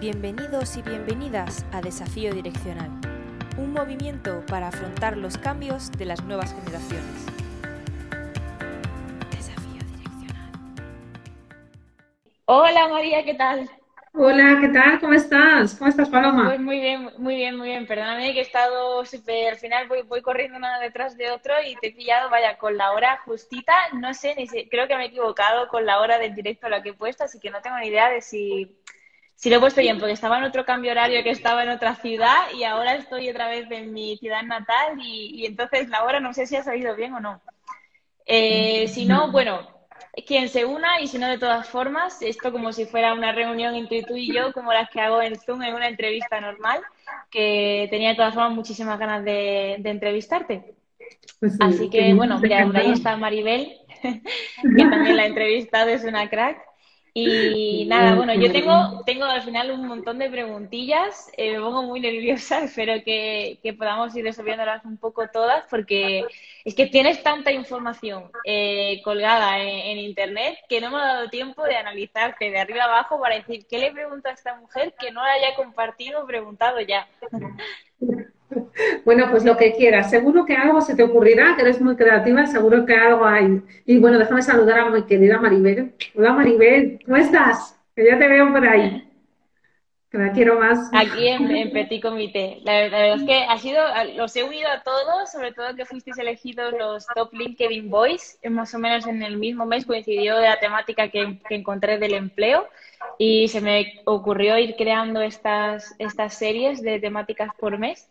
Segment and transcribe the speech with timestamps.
[0.00, 2.88] Bienvenidos y bienvenidas a Desafío Direccional,
[3.58, 7.26] un movimiento para afrontar los cambios de las nuevas generaciones.
[9.30, 10.52] Desafío Direccional.
[12.46, 13.68] Hola María, ¿qué tal?
[14.14, 15.00] Hola, ¿qué tal?
[15.00, 15.74] ¿Cómo estás?
[15.74, 16.46] ¿Cómo estás, Paloma?
[16.46, 17.86] Pues muy bien, muy bien, muy bien.
[17.86, 21.76] Perdóname que he estado súper, al final voy, voy corriendo uno detrás de otro y
[21.76, 23.74] te he pillado, vaya, con la hora justita.
[23.92, 26.70] No sé, ni si, creo que me he equivocado con la hora del directo a
[26.70, 28.80] la que he puesto, así que no tengo ni idea de si
[29.40, 31.94] Sí lo he puesto bien, porque estaba en otro cambio horario que estaba en otra
[31.94, 36.34] ciudad y ahora estoy otra vez en mi ciudad natal y, entonces la hora no
[36.34, 37.40] sé si ha salido bien o no.
[38.26, 39.66] Eh, si no, bueno,
[40.26, 43.74] quien se una y si no, de todas formas, esto como si fuera una reunión
[43.74, 46.82] entre tú y yo, como las que hago en Zoom en una entrevista normal,
[47.30, 50.74] que tenía de todas formas muchísimas ganas de, entrevistarte.
[51.38, 56.28] Pues Así que, bueno, mira, ahí está Maribel, que también la ha entrevistado, es una
[56.28, 56.69] crack.
[57.14, 61.82] Y nada, bueno, yo tengo, tengo al final un montón de preguntillas, eh, me pongo
[61.82, 66.24] muy nerviosa, espero que, podamos ir resolviéndolas un poco todas, porque
[66.64, 71.62] es que tienes tanta información eh, colgada en, Internet que no me ha dado tiempo
[71.64, 75.22] de analizarte de arriba abajo para decir qué le pregunto a esta mujer que no
[75.22, 77.06] la haya compartido o preguntado ya.
[79.04, 80.10] Bueno, pues lo que quieras.
[80.10, 83.62] Seguro que algo se te ocurrirá, que eres muy creativa, seguro que algo hay.
[83.86, 85.94] Y bueno, déjame saludar a mi querida Maribel.
[86.14, 87.78] Hola Maribel, ¿cómo estás?
[87.94, 89.06] Que ya te veo por ahí.
[90.10, 90.90] Que la quiero más.
[90.92, 92.58] Aquí en, Petit Comité.
[92.64, 93.80] La, verdad es que ha sido,
[94.16, 98.74] los he unido a todos, sobre todo que fuisteis elegidos los Top LinkedIn Boys, más
[98.74, 102.66] o menos en el mismo mes coincidió de la temática que, que encontré del empleo
[103.18, 108.08] y se me ocurrió ir creando estas, estas series de temáticas por mes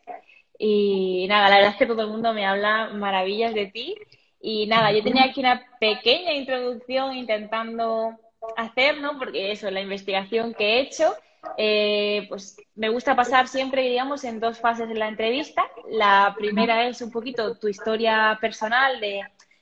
[0.61, 3.95] y nada, la verdad es que todo el mundo me habla maravillas de ti.
[4.41, 8.11] Y nada, yo tenía aquí una pequeña introducción intentando
[8.57, 9.17] hacer, ¿no?
[9.17, 11.15] Porque eso, la investigación que he hecho,
[11.57, 15.63] eh, pues me gusta pasar siempre, digamos, en dos fases de la entrevista.
[15.89, 19.21] La primera es un poquito tu historia personal de,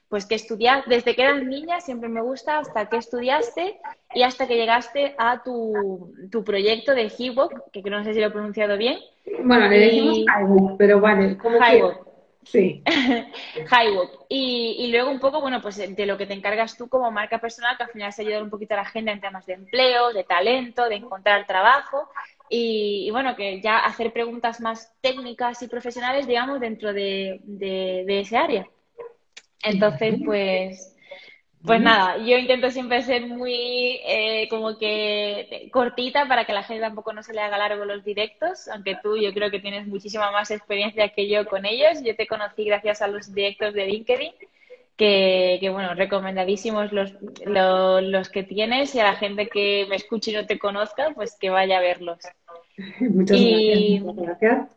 [0.09, 3.79] pues, que estudiaste, desde que eras niña, siempre me gusta, hasta que estudiaste
[4.13, 8.27] y hasta que llegaste a tu, tu proyecto de Hibok, que no sé si lo
[8.27, 8.99] he pronunciado bien.
[9.43, 10.19] Bueno, le decimos
[10.77, 12.07] pero vale, ¿cómo Highwalk.
[12.43, 12.81] Sí.
[13.55, 14.25] Highwalk.
[14.29, 17.39] Y, y, luego un poco, bueno, pues de lo que te encargas tú como marca
[17.39, 20.13] personal, que al final se ayuda un poquito a la agenda en temas de empleo,
[20.13, 22.09] de talento, de encontrar trabajo.
[22.49, 28.37] Y, bueno, que ya hacer preguntas más técnicas y profesionales, digamos, dentro de, de ese
[28.37, 28.65] área.
[29.69, 30.95] Entonces, pues,
[31.63, 36.81] pues nada, yo intento siempre ser muy eh, como que cortita para que la gente
[36.81, 40.31] tampoco no se le haga largo los directos, aunque tú yo creo que tienes muchísima
[40.31, 42.01] más experiencia que yo con ellos.
[42.03, 44.31] Yo te conocí gracias a los directos de LinkedIn,
[44.95, 47.13] que, que bueno, recomendadísimos los,
[47.45, 51.37] los, que tienes y a la gente que me escuche y no te conozca, pues
[51.37, 52.19] que vaya a verlos.
[52.99, 53.39] Muchas
[54.15, 54.76] gracias.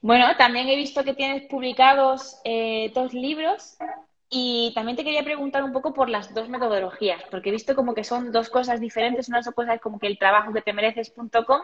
[0.00, 3.76] Bueno, también he visto que tienes publicados eh, dos libros
[4.32, 7.94] y también te quería preguntar un poco por las dos metodologías, porque he visto como
[7.94, 9.28] que son dos cosas diferentes.
[9.28, 11.62] Una cosa es como que el trabajo que te mereces.com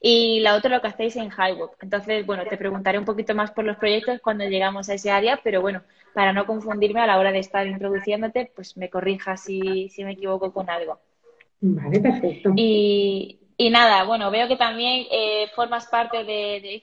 [0.00, 1.76] y la otra lo que hacéis en Highwalk.
[1.82, 5.40] Entonces, bueno, te preguntaré un poquito más por los proyectos cuando llegamos a ese área,
[5.44, 5.82] pero bueno,
[6.14, 10.12] para no confundirme a la hora de estar introduciéndote, pues me corrijas si, si me
[10.12, 10.98] equivoco con algo.
[11.60, 12.52] Vale, perfecto.
[12.56, 16.82] Y, y nada, bueno, veo que también eh, formas parte de, de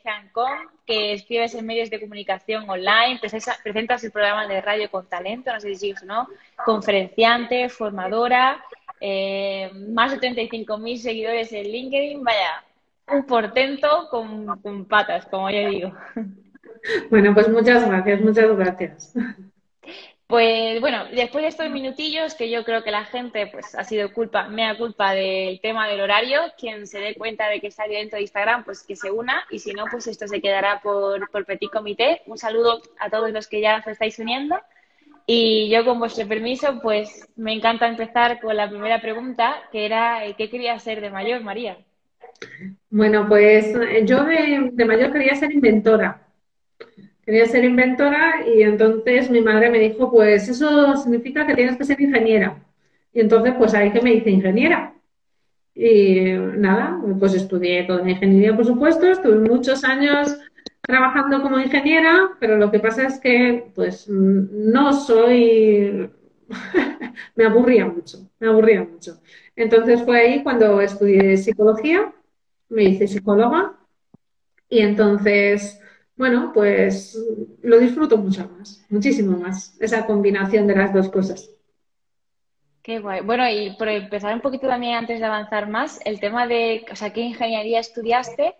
[0.87, 3.19] que escribes en medios de comunicación online,
[3.63, 6.27] presentas el programa de radio con talento, no sé si sigues o no,
[6.65, 8.63] conferenciante, formadora,
[8.99, 12.63] eh, más de 35.000 seguidores en LinkedIn, vaya,
[13.07, 15.93] un portento con, con patas, como yo digo.
[17.09, 19.13] Bueno, pues muchas gracias, muchas gracias.
[20.33, 24.11] Pues bueno, después de estos minutillos que yo creo que la gente pues ha sido
[24.11, 28.15] culpa, mea culpa del tema del horario, quien se dé cuenta de que está dentro
[28.15, 31.45] de Instagram, pues que se una y si no, pues esto se quedará por, por
[31.45, 32.23] Petit Comité.
[32.25, 34.59] Un saludo a todos los que ya se estáis uniendo
[35.27, 40.21] y yo con vuestro permiso, pues me encanta empezar con la primera pregunta, que era
[40.35, 41.77] ¿qué quería ser de mayor, María?
[42.89, 43.71] Bueno, pues
[44.05, 46.23] yo de, de mayor quería ser inventora
[47.25, 51.85] quería ser inventora y entonces mi madre me dijo, pues eso significa que tienes que
[51.85, 52.61] ser ingeniera.
[53.13, 54.93] Y entonces, pues ahí que me hice ingeniera.
[55.75, 60.37] Y nada, pues estudié toda ingeniería, por supuesto, estuve muchos años
[60.81, 66.11] trabajando como ingeniera, pero lo que pasa es que, pues, no soy,
[67.35, 69.19] me aburría mucho, me aburría mucho.
[69.55, 72.13] Entonces fue ahí cuando estudié psicología,
[72.69, 73.73] me hice psicóloga
[74.69, 75.79] y entonces
[76.15, 77.17] bueno, pues
[77.61, 81.49] lo disfruto mucho más, muchísimo más, esa combinación de las dos cosas.
[82.83, 83.21] Qué guay.
[83.21, 86.95] Bueno, y por empezar un poquito también antes de avanzar más, el tema de, o
[86.97, 88.55] sea, ¿qué ingeniería estudiaste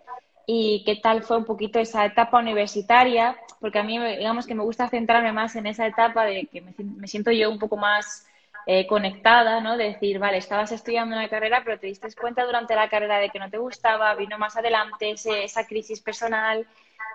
[0.46, 3.36] y qué tal fue un poquito esa etapa universitaria?
[3.60, 7.06] Porque a mí, digamos que me gusta centrarme más en esa etapa de que me,
[7.06, 8.26] siento yo un poco más
[8.66, 9.76] eh, conectada, ¿no?
[9.76, 13.30] De decir, vale, estabas estudiando una carrera, pero te diste cuenta durante la carrera de
[13.30, 16.66] que no te gustaba, vino más adelante esa crisis personal.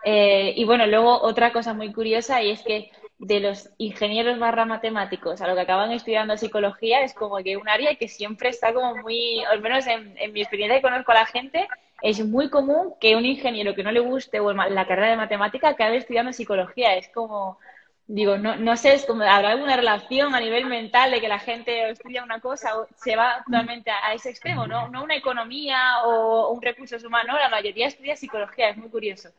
[0.04, 4.64] Eh, y bueno, luego otra cosa muy curiosa y es que de los ingenieros barra
[4.66, 8.74] matemáticos a lo que acaban estudiando psicología es como que un área que siempre está
[8.74, 11.68] como muy, al menos en, mi experiencia que conozco a la gente,
[12.02, 15.70] es muy común que un ingeniero que no le guste o la carrera de matemática
[15.70, 16.96] acabe estudiando psicología.
[16.96, 17.60] Es como,
[18.10, 21.38] digo, no, no sé, es como, ¿habrá alguna relación a nivel mental de que la
[21.38, 24.66] gente estudia una cosa o se va totalmente a, ese extremo?
[24.66, 24.88] ¿no?
[24.90, 29.30] no una economía o un recursos humanos, la mayoría estudia psicología, es muy curioso.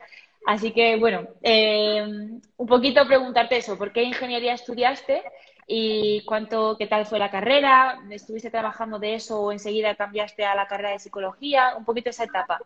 [0.46, 2.00] Así que, bueno, eh,
[2.56, 5.24] un poquito preguntarte eso, ¿por qué ingeniería estudiaste
[5.66, 7.98] y cuánto, qué tal fue la carrera?
[8.08, 11.74] ¿Estuviste trabajando de eso o enseguida cambiaste a la carrera de psicología?
[11.76, 12.60] Un poquito esa etapa.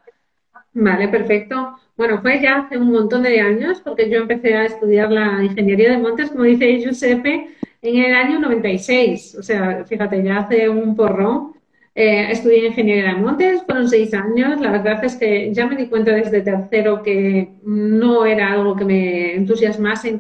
[0.72, 1.76] Vale, perfecto.
[1.96, 5.90] Bueno, fue ya hace un montón de años porque yo empecé a estudiar la ingeniería
[5.90, 7.48] de montes, como dice Giuseppe,
[7.82, 9.36] en el año 96.
[9.38, 11.52] O sea, fíjate, ya hace un porrón.
[11.96, 14.60] Eh, estudié ingeniería de montes, fueron seis años.
[14.60, 18.84] La verdad es que ya me di cuenta desde tercero que no era algo que
[18.84, 20.16] me entusiasmase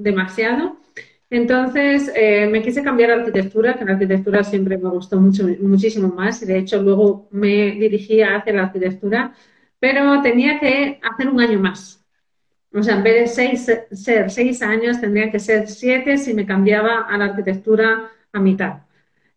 [0.00, 0.76] demasiado.
[1.30, 6.08] Entonces eh, me quise cambiar a arquitectura, que la arquitectura siempre me gustó mucho, muchísimo
[6.08, 6.42] más.
[6.42, 9.34] Y de hecho, luego me dirigía hacia la arquitectura,
[9.84, 12.02] pero tenía que hacer un año más.
[12.72, 16.46] O sea, en vez de seis, ser seis años, tendría que ser siete si me
[16.46, 18.78] cambiaba a la arquitectura a mitad.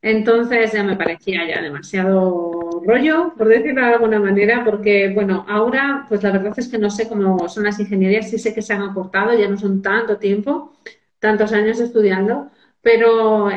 [0.01, 6.05] Entonces ya me parecía ya demasiado rollo, por decirlo de alguna manera, porque, bueno, ahora,
[6.07, 8.71] pues la verdad es que no sé cómo son las ingenierías, sí sé que se
[8.71, 10.77] han acortado, ya no son tanto tiempo,
[11.19, 12.51] tantos años estudiando,
[12.81, 13.49] pero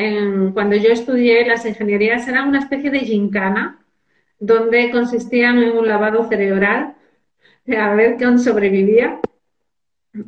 [0.55, 3.80] cuando yo estudié las ingenierías eran una especie de gincana,
[4.41, 6.97] donde consistían en un lavado cerebral,
[7.79, 9.21] a ver quién sobrevivía.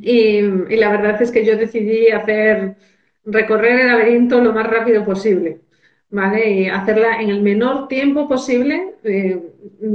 [0.00, 2.76] Y, y la verdad es que yo decidí hacer,
[3.24, 5.60] recorrer el laberinto lo más rápido posible.
[6.12, 6.50] ¿vale?
[6.50, 8.94] Y hacerla en el menor tiempo posible.
[9.02, 9.42] Eh,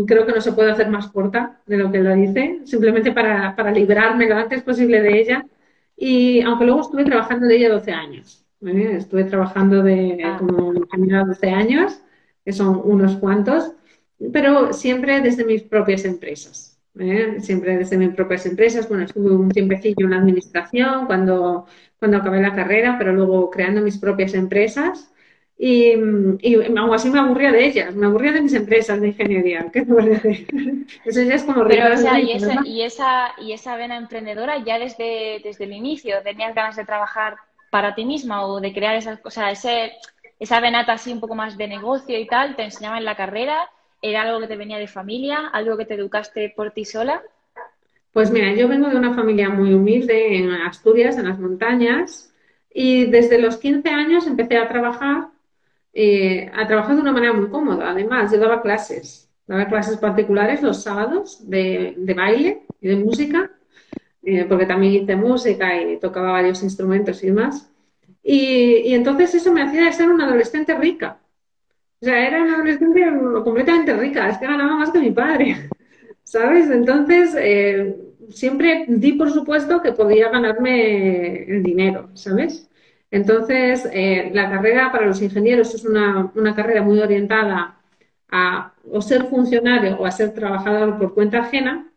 [0.06, 3.56] creo que no se puede hacer más corta de lo que lo hice, simplemente para,
[3.56, 5.46] para, librarme lo antes posible de ella.
[5.96, 8.44] Y aunque luego estuve trabajando de ella 12 años.
[8.62, 10.38] Estuve trabajando de ah.
[10.40, 12.02] como ingeniera 12 años,
[12.44, 13.74] que son unos cuantos,
[14.32, 16.80] pero siempre desde mis propias empresas.
[17.40, 18.90] Siempre desde mis propias empresas.
[18.90, 21.68] Bueno, estuve un tiempecillo en la administración cuando,
[22.00, 25.12] cuando acabé la carrera, pero luego creando mis propias empresas.
[25.60, 25.94] Y,
[26.42, 29.68] y, aún así me aburría de ellas, me aburría de mis empresas de ingeniería.
[29.74, 29.80] ¿Qué?
[31.06, 34.64] Eso ya es como Pero, o sea, y, esa, y, esa, y esa vena emprendedora
[34.64, 37.38] ya desde, desde el inicio, ¿tenías ganas de trabajar
[37.72, 39.94] para ti misma o de crear esas cosas, ese,
[40.40, 43.68] esa venata así un poco más de negocio y tal, te enseñaba en la carrera?
[44.02, 45.48] ¿Era algo que te venía de familia?
[45.52, 47.22] ¿Algo que te educaste por ti sola?
[48.14, 52.34] Pues mira, yo vengo de una familia muy humilde en Asturias, en las montañas,
[52.74, 55.30] y desde los 15 años empecé a trabajar
[56.00, 57.90] eh, a trabajar de una manera muy cómoda.
[57.90, 63.50] Además, yo daba clases, daba clases particulares los sábados de, baile y de música,
[64.22, 67.72] eh, porque también hice música y tocaba varios instrumentos y demás.
[68.22, 71.18] Y, entonces eso me hacía ser una adolescente rica.
[72.02, 73.04] O sea, era una adolescente
[73.44, 75.70] completamente rica, es que ganaba más que mi padre,
[76.24, 76.70] ¿sabes?
[76.70, 77.96] Entonces, eh,
[78.30, 82.70] siempre di por supuesto que podía ganarme el dinero, ¿sabes?
[83.10, 87.78] Entonces, eh, la carrera para los ingenieros es una, carrera muy orientada
[88.30, 91.92] a o ser funcionario o a ser trabajador por cuenta ajena,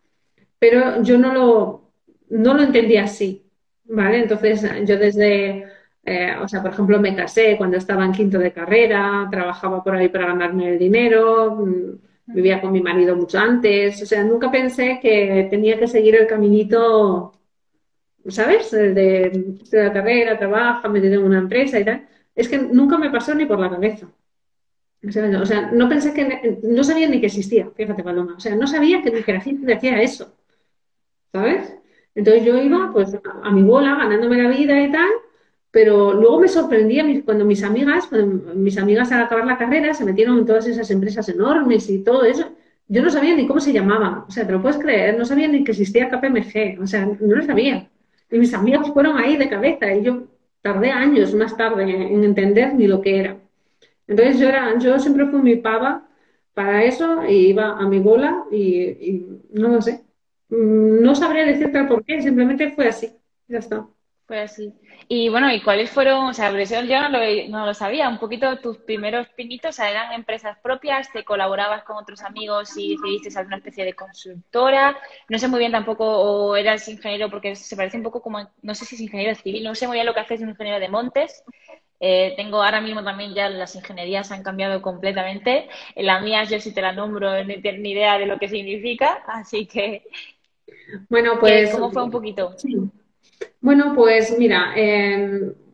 [0.58, 1.92] pero yo no lo,
[2.28, 3.44] no lo entendía así,
[3.84, 4.20] ¿vale?
[4.20, 5.66] Entonces, yo desde,
[6.10, 9.94] eh, o sea, por ejemplo, me casé cuando estaba en quinto de carrera, trabajaba por
[9.94, 14.50] ahí para ganarme el dinero, mm, vivía con mi marido mucho antes, o sea, nunca
[14.50, 17.32] pensé que tenía que seguir el caminito
[18.28, 18.70] ¿sabes?
[18.70, 22.06] De, la carrera, trabaja, metido en una empresa y tal.
[22.34, 24.08] Es que nunca me pasó ni por la cabeza.
[25.02, 28.34] O sea, no pensé que, no sabía ni que existía, fíjate, Paloma.
[28.36, 30.34] O sea, no sabía que mi generación decía eso.
[31.32, 31.74] ¿Sabes?
[32.14, 35.08] Entonces yo iba, pues, a, mi bola, ganándome la vida y tal,
[35.70, 40.04] pero luego me sorprendía cuando mis amigas, cuando mis amigas al acabar la carrera se
[40.04, 42.48] metieron en todas esas empresas enormes y todo eso.
[42.88, 44.24] Yo no sabía ni cómo se llamaban.
[44.26, 46.82] O sea, te lo puedes creer, no sabía ni que existía KPMG.
[46.82, 47.88] O sea, no lo sabía.
[48.30, 50.24] Y mis amigos fueron ahí de cabeza y yo
[50.60, 53.36] tardé años más tarde en entender ni lo que era.
[54.06, 56.08] Entonces yo, era, yo siempre fui mi pava
[56.52, 60.04] para eso y iba a mi bola y, no lo sé.
[60.48, 63.12] Mm, no sabría decirte por qué, simplemente fue así.
[63.46, 63.86] Ya está.
[64.26, 64.74] Fue así.
[65.12, 66.26] Y bueno, ¿y cuáles fueron?
[66.26, 69.90] O sea, yo no lo, no lo sabía, un poquito tus primeros pinitos, o sea,
[69.90, 74.96] eran empresas propias, te colaborabas con otros amigos y decidiste alguna especie de consultora.
[75.28, 78.74] No sé muy bien tampoco, o eras ingeniero, porque se parece un poco como, no
[78.76, 80.88] sé si es ingeniero civil, no sé muy bien lo que haces un ingeniero de
[80.88, 81.42] montes.
[81.98, 85.68] Eh, tengo ahora mismo también ya las ingenierías han cambiado completamente.
[85.96, 89.24] La mía, yo sí te la nombro, no tengo ni idea de lo que significa,
[89.26, 90.04] así que.
[91.08, 91.72] Bueno, pues.
[91.72, 92.56] ¿Cómo fue un poquito?
[92.56, 92.76] Sí.
[93.60, 94.72] Bueno, pues mira,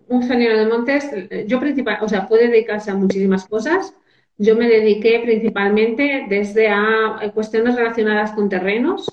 [0.09, 1.11] un ingeniero de montes,
[1.47, 3.95] yo principal, o sea, puede dedicarse a muchísimas cosas.
[4.39, 9.11] Yo me dediqué principalmente desde a cuestiones relacionadas con terrenos,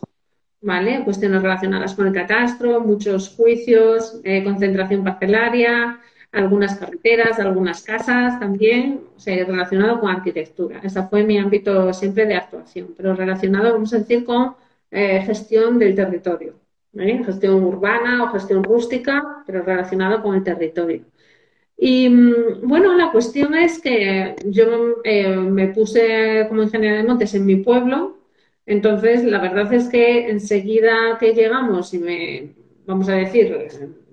[0.62, 1.04] ¿vale?
[1.04, 6.00] Cuestiones relacionadas con el catastro, muchos juicios, eh, concentración parcelaria,
[6.32, 10.80] algunas carreteras, algunas casas también, o sea, relacionado con arquitectura.
[10.84, 14.56] Ese fue mi ámbito siempre de actuación, pero relacionado, vamos a decir, con
[14.92, 16.63] eh, gestión del territorio.
[16.96, 21.04] Gestión urbana o gestión rústica, pero relacionado con el territorio.
[21.78, 27.34] Y mm, bueno, la cuestión es que yo eh, me puse como ingeniera de montes
[27.34, 28.18] en mi pueblo,
[28.66, 32.54] entonces la verdad es que enseguida que llegamos y me,
[32.86, 33.58] vamos a decir,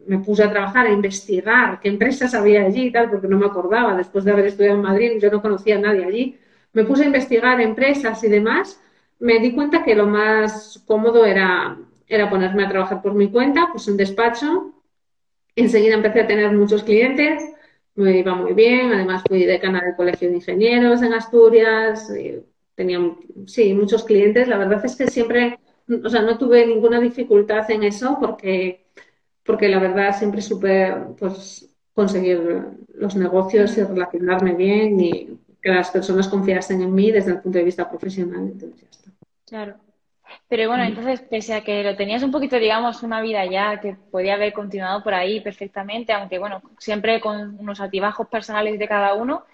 [0.06, 3.46] me puse a trabajar, a investigar qué empresas había allí y tal, porque no me
[3.46, 6.38] acordaba, después de haber estudiado en Madrid, yo no conocía a nadie allí,
[6.72, 8.80] me puse a investigar empresas y demás,
[9.18, 11.76] me di cuenta que lo más cómodo era
[12.10, 14.74] era ponerme a trabajar por mi cuenta, pues un despacho.
[15.54, 17.42] Enseguida empecé a tener muchos clientes,
[17.94, 22.12] me iba muy bien, además fui decana del Colegio de Ingenieros en Asturias,
[22.74, 22.98] tenía,
[23.46, 24.48] sí, muchos clientes.
[24.48, 25.60] La verdad es que siempre,
[26.04, 28.86] o sea, no tuve ninguna dificultad en eso porque,
[29.44, 32.40] porque la verdad siempre supe, pues, conseguir
[32.94, 37.58] los negocios y relacionarme bien y que las personas confiasen en mí desde el punto
[37.58, 38.48] de vista profesional.
[38.52, 39.10] Entonces ya está.
[39.46, 39.89] Claro.
[40.50, 43.94] Pero bueno, entonces, pese a que lo tenías un poquito, digamos, una vida ya que
[44.10, 49.14] podía haber continuado por ahí perfectamente, aunque bueno, siempre con unos altibajos personales de cada
[49.14, 49.44] uno,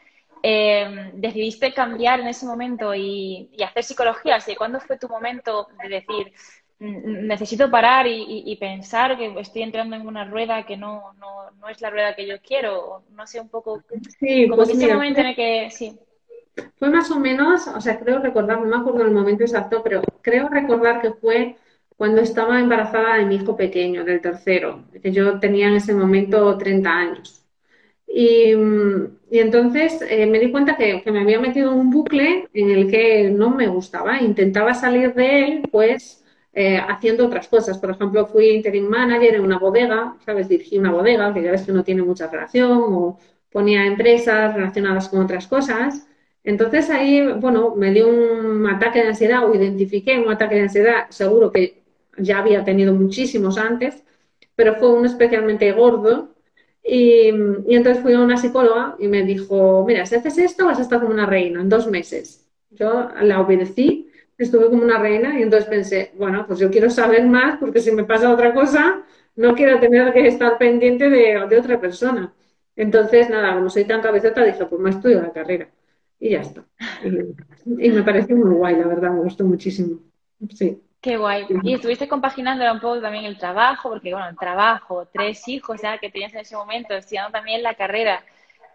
[0.43, 4.37] eh, decidiste cambiar en ese momento y, hacer psicología.
[4.37, 6.33] Así, ¿Cuándo fue tu momento de decir,
[6.79, 11.79] necesito parar y, pensar que estoy entrando en una rueda que no, no, no es
[11.83, 13.03] la rueda que yo quiero?
[13.11, 13.83] No sé, un poco.
[14.19, 15.71] Sí, como pues ese momento en el que.
[15.71, 15.99] Sí.
[16.77, 20.03] Fue más o menos, o sea, creo recordar, no me acuerdo el momento exacto, pero
[20.23, 21.57] creo recordar que fue
[21.97, 26.57] cuando estaba embarazada de mi hijo pequeño, del tercero, que yo tenía en ese momento
[26.59, 27.47] 30 años.
[28.09, 28.53] Y,
[29.31, 33.31] entonces eh, me di cuenta que, me había metido en un bucle en el que
[33.31, 34.21] no me gustaba.
[34.21, 37.79] Intentaba salir de él, pues, eh, haciendo otras cosas.
[37.79, 40.49] Por ejemplo, fui interim manager en una bodega, ¿sabes?
[40.49, 43.19] Dirigí una bodega, que ya ves que no tiene mucha relación, o
[43.51, 46.07] ponía empresas relacionadas con otras cosas.
[46.47, 51.07] Entonces ahí, bueno, me dio un ataque de ansiedad o identifiqué un ataque de ansiedad,
[51.11, 51.83] seguro que
[52.19, 54.05] ya había tenido muchísimos antes,
[54.55, 56.35] pero fue uno especialmente gordo.
[56.85, 57.29] Y,
[57.75, 61.01] entonces fui a una psicóloga y me dijo, mira, si haces esto vas a estar
[61.01, 62.49] como una reina en dos meses.
[62.71, 67.27] Yo la obedecí, estuve como una reina y entonces pensé, bueno, pues yo quiero saber
[67.27, 69.03] más porque si me pasa otra cosa,
[69.35, 72.33] no quiero tener que estar pendiente de, de otra persona.
[72.77, 75.69] Entonces, nada, como soy tan cabezota, dije, pues me estudio la carrera
[76.19, 76.65] y ya está.
[77.05, 80.01] Y, me pareció muy guay, la verdad, me gustó muchísimo.
[80.55, 80.81] Sí.
[81.01, 81.47] Qué guay.
[81.63, 85.99] Y estuviste compaginando un poco también el trabajo, porque bueno, el trabajo, tres hijos ya
[85.99, 88.25] que tenías en ese momento, estudiando también la carrera.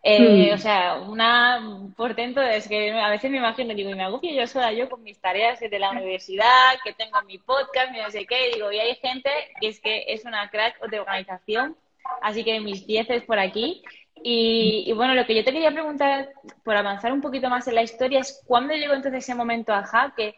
[0.03, 0.51] Eh.
[0.53, 1.61] O sea, una
[1.95, 5.03] portento es que a veces me imagino, digo, y me agobio yo sola, yo con
[5.03, 8.79] mis tareas de la universidad, que tengo mi podcast, mi no sé qué, digo, y
[8.79, 9.29] hay gente
[9.59, 11.75] que es que es una crack de organización,
[12.21, 13.83] así que mis dieces por aquí.
[14.23, 16.29] Y, bueno, lo que yo te quería preguntar,
[16.63, 20.13] por avanzar un poquito más en la historia, es cuándo llegó entonces ese momento, ajá,
[20.15, 20.35] que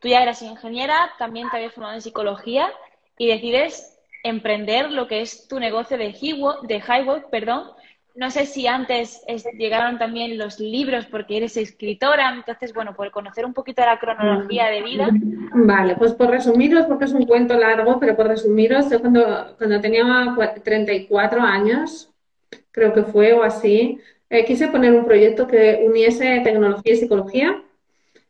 [0.00, 2.70] tú ya eras ingeniera, también te habías formado en psicología
[3.18, 7.70] y decides emprender lo que es tu negocio de Highwalk, perdón.
[8.14, 9.24] No sé si antes
[9.58, 14.66] llegaron también los libros porque eres escritora, entonces, bueno, por conocer un poquito la cronología
[14.66, 15.08] de vida.
[15.52, 19.80] Vale, pues por resumiros, porque es un cuento largo, pero por resumiros, yo cuando, cuando
[19.80, 20.04] tenía
[20.62, 22.13] 34 años,
[22.70, 27.62] creo que fue o así, eh, quise poner un proyecto que uniese tecnología y psicología.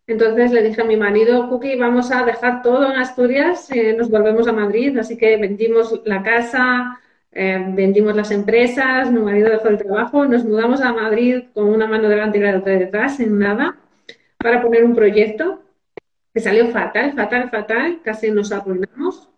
[0.06, 4.10] Entonces le dije a mi marido, Cookie, vamos a dejar todo en Asturias, eh, nos
[4.10, 7.00] volvemos a Madrid, así que vendimos la casa,
[7.32, 11.86] eh, vendimos las empresas, mi marido dejó el trabajo, nos mudamos a Madrid con una
[11.86, 13.76] mano delante y la otra detrás, en nada,
[14.36, 15.62] para poner un proyecto
[16.34, 19.28] que salió fatal, fatal, fatal, casi nos arruinamos.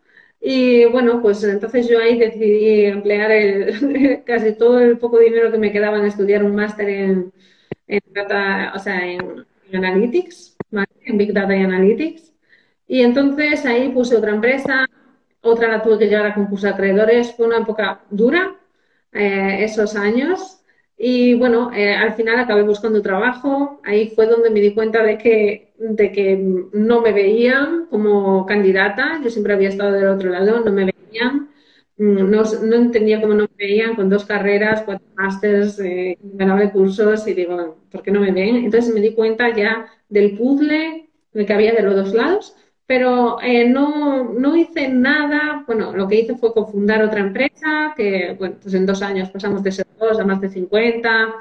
[0.48, 5.58] Y bueno, pues entonces yo ahí decidí emplear el, casi todo el poco dinero que
[5.58, 7.32] me quedaba en estudiar un máster en,
[8.14, 10.56] data, o sea, en, Analytics,
[11.04, 12.32] en Big Data y Analytics.
[12.86, 14.86] Y entonces ahí puse otra empresa,
[15.40, 17.34] otra la tuve que llevar a concurso acreedores.
[17.34, 18.54] Fue una época dura,
[19.12, 20.55] eh, esos años.
[20.98, 23.80] Y bueno, eh, al final acabé buscando trabajo.
[23.84, 26.36] Ahí fue donde me di cuenta de que, de que
[26.72, 29.20] no me veían como candidata.
[29.22, 31.50] Yo siempre había estado del otro lado, no me veían.
[31.98, 36.70] Mm, no, no entendía cómo no me veían con dos carreras, cuatro másters, eh, ganaba
[36.72, 38.56] cursos y digo, ¿por qué no me ven?
[38.56, 43.68] Entonces me di cuenta ya del puzzle que había de los dos lados pero eh,
[43.68, 48.74] no, no, hice nada, bueno, lo que hice fue cofundar otra empresa, que, bueno, pues
[48.74, 51.34] en dos años pasamos de ser dos a más de 50,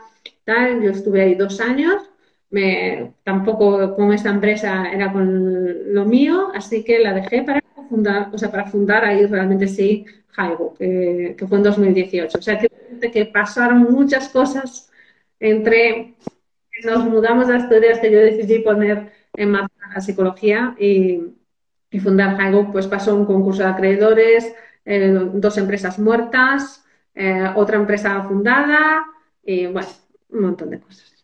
[0.44, 2.10] tal, yo estuve ahí dos años,
[2.50, 8.30] me, tampoco con esta empresa era con lo mío, así que la dejé para fundar,
[8.34, 10.06] o sea, para fundar ahí realmente sí
[10.38, 12.38] Haigo, que, que fue en 2018.
[12.38, 12.70] O sea, que,
[13.12, 14.92] que pasaron muchas cosas
[15.40, 16.16] entre
[16.84, 21.22] nos mudamos a Asturias que yo decidí poner en marcha la psicología y,
[22.04, 28.22] fundar Haigo, pues pasó un concurso de acreedores, eh, dos empresas muertas, eh, otra empresa
[28.24, 29.06] fundada
[29.42, 29.88] y bueno,
[30.30, 31.16] un montón de cosas.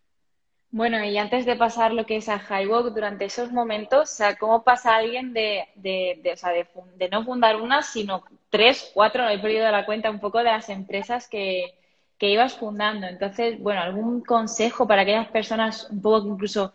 [0.74, 4.38] Bueno, y antes de pasar lo que es a Highwalk, durante esos momentos, o sea,
[4.38, 9.24] ¿cómo pasa alguien de, de, de, o sea, de, no fundar una, sino tres, cuatro,
[9.24, 11.77] no he perdido la cuenta un poco de las empresas que,
[12.18, 13.06] que ibas fundando?
[13.08, 16.72] Entonces, bueno, ¿algún consejo para aquellas personas un poco incluso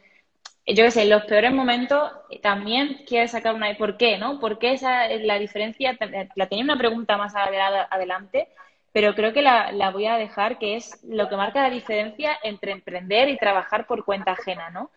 [0.75, 2.11] yo qué sé, en los peores momentos
[2.43, 4.41] también quieres sacar una por qué, ¿no?
[4.41, 5.97] ¿Por qué esa es la diferencia?
[6.35, 8.49] La tenía una pregunta más adelante,
[8.93, 12.37] pero creo que la, la, voy a dejar, que es lo que marca la diferencia
[12.43, 14.91] entre emprender y trabajar por cuenta ajena, ¿no?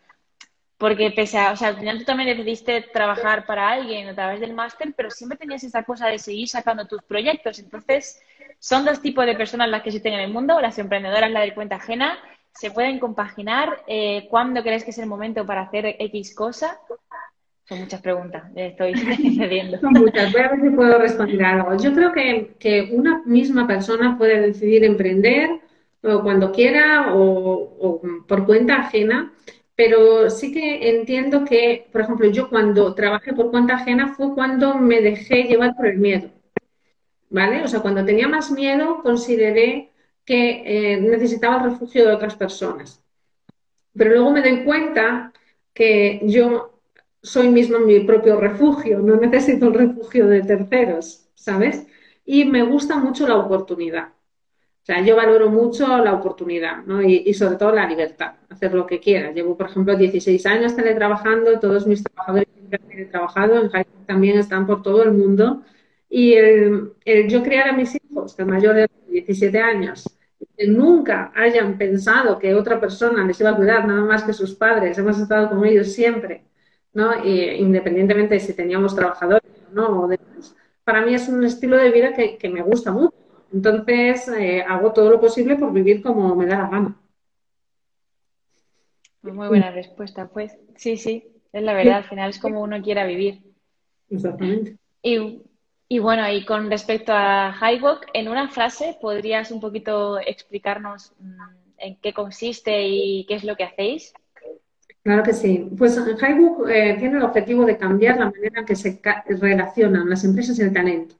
[0.78, 4.40] Porque pese a, o sea, al final tú también decidiste trabajar para alguien a través
[4.40, 7.60] del máster, pero siempre tenías esa cosa de seguir sacando tus proyectos.
[7.60, 8.24] Entonces,
[8.60, 11.54] son dos tipos de personas las que existen en el mundo, las emprendedoras, la de
[11.54, 12.18] cuenta ajena,
[12.53, 13.84] se pueden compaginar?
[13.88, 16.79] Eh, ¿Cuándo crees que es el momento para hacer X cosa?
[17.65, 18.94] Son muchas preguntas, estoy
[19.38, 19.79] cediendo.
[19.79, 21.77] Son muchas, voy a ver si puedo responder algo.
[21.77, 25.62] Yo creo que, que una misma persona puede decidir emprender
[26.03, 29.34] o cuando quiera o, por cuenta ajena,
[29.75, 34.75] pero sí que entiendo que, por ejemplo, yo cuando trabajé por cuenta ajena fue cuando
[34.75, 36.29] me dejé llevar por el miedo.
[37.29, 37.64] ¿Vale?
[37.64, 39.92] O sea, cuando tenía más miedo, consideré
[40.29, 43.03] que eh, necesitaba el refugio de otras personas.
[43.98, 45.33] Pero luego me doy cuenta
[45.74, 46.79] que yo
[47.20, 51.87] soy mismo mi propio refugio, no necesito el refugio de terceros, ¿sabes?
[52.25, 54.09] Y me gusta mucho la oportunidad.
[54.09, 57.01] O sea, yo valoro mucho la oportunidad, ¿no?
[57.01, 59.31] Y, sobre todo la libertad, hacer lo que quiera.
[59.31, 64.68] Llevo, por ejemplo, 16 años teletrabajando, todos mis trabajadores han teletrabajado, en Jaén también están
[64.68, 65.63] por todo el mundo.
[66.07, 66.94] Y el,
[67.27, 70.05] yo criar a mis hijos, que el mayor de 17 años,
[70.59, 74.53] que nunca hayan pensado que otra persona les iba a cuidar nada más que sus
[74.55, 76.43] padres, hemos estado con ellos siempre,
[76.91, 77.25] ¿no?
[77.25, 81.91] independientemente de si teníamos trabajadores o no, o demás, para mí es un estilo de
[81.91, 83.15] vida que, me gusta mucho.
[83.53, 86.95] Entonces, eh, hago todo lo posible por vivir como me da la gana.
[89.22, 90.57] Muy buena respuesta, pues.
[90.75, 93.43] Sí, sí, es la verdad, al final es como uno quiera vivir.
[94.09, 94.75] Exactamente.
[95.01, 95.41] Y
[95.92, 101.40] y bueno, y con respecto a Highwalk, en una frase, ¿podrías un poquito explicarnos mm,
[101.80, 104.14] en qué consiste y qué es lo que hacéis?
[105.02, 105.68] Claro que sí.
[105.75, 110.24] Pues Highwalk eh, tiene el objetivo de cambiar la manera en que se relacionan las
[110.24, 111.16] empresas y el talento.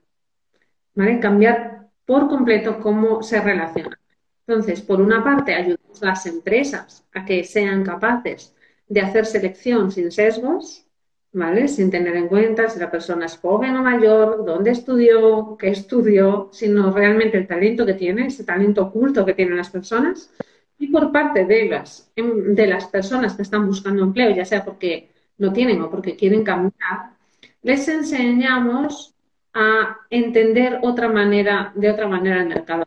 [0.94, 1.18] ¿Vale?
[1.18, 3.98] Cambiar por completo cómo se relacionan.
[4.46, 8.54] Entonces, por una parte, ayudamos a las empresas a que sean capaces
[8.88, 10.86] de hacer selección sin sesgos,
[11.32, 11.68] ¿vale?
[11.68, 16.48] Sin tener en cuenta si la persona es joven o mayor, dónde estudió, qué estudió,
[16.52, 20.32] sino realmente el talento que tiene, ese talento oculto que tienen las personas.
[20.78, 24.64] Y por parte de las, em, de las personas que están buscando empleo, ya sea
[24.64, 27.10] porque no tienen o porque quieren cambiar,
[27.62, 29.14] les enseñamos
[29.52, 32.84] a entender otra manera, de otra manera el mercado.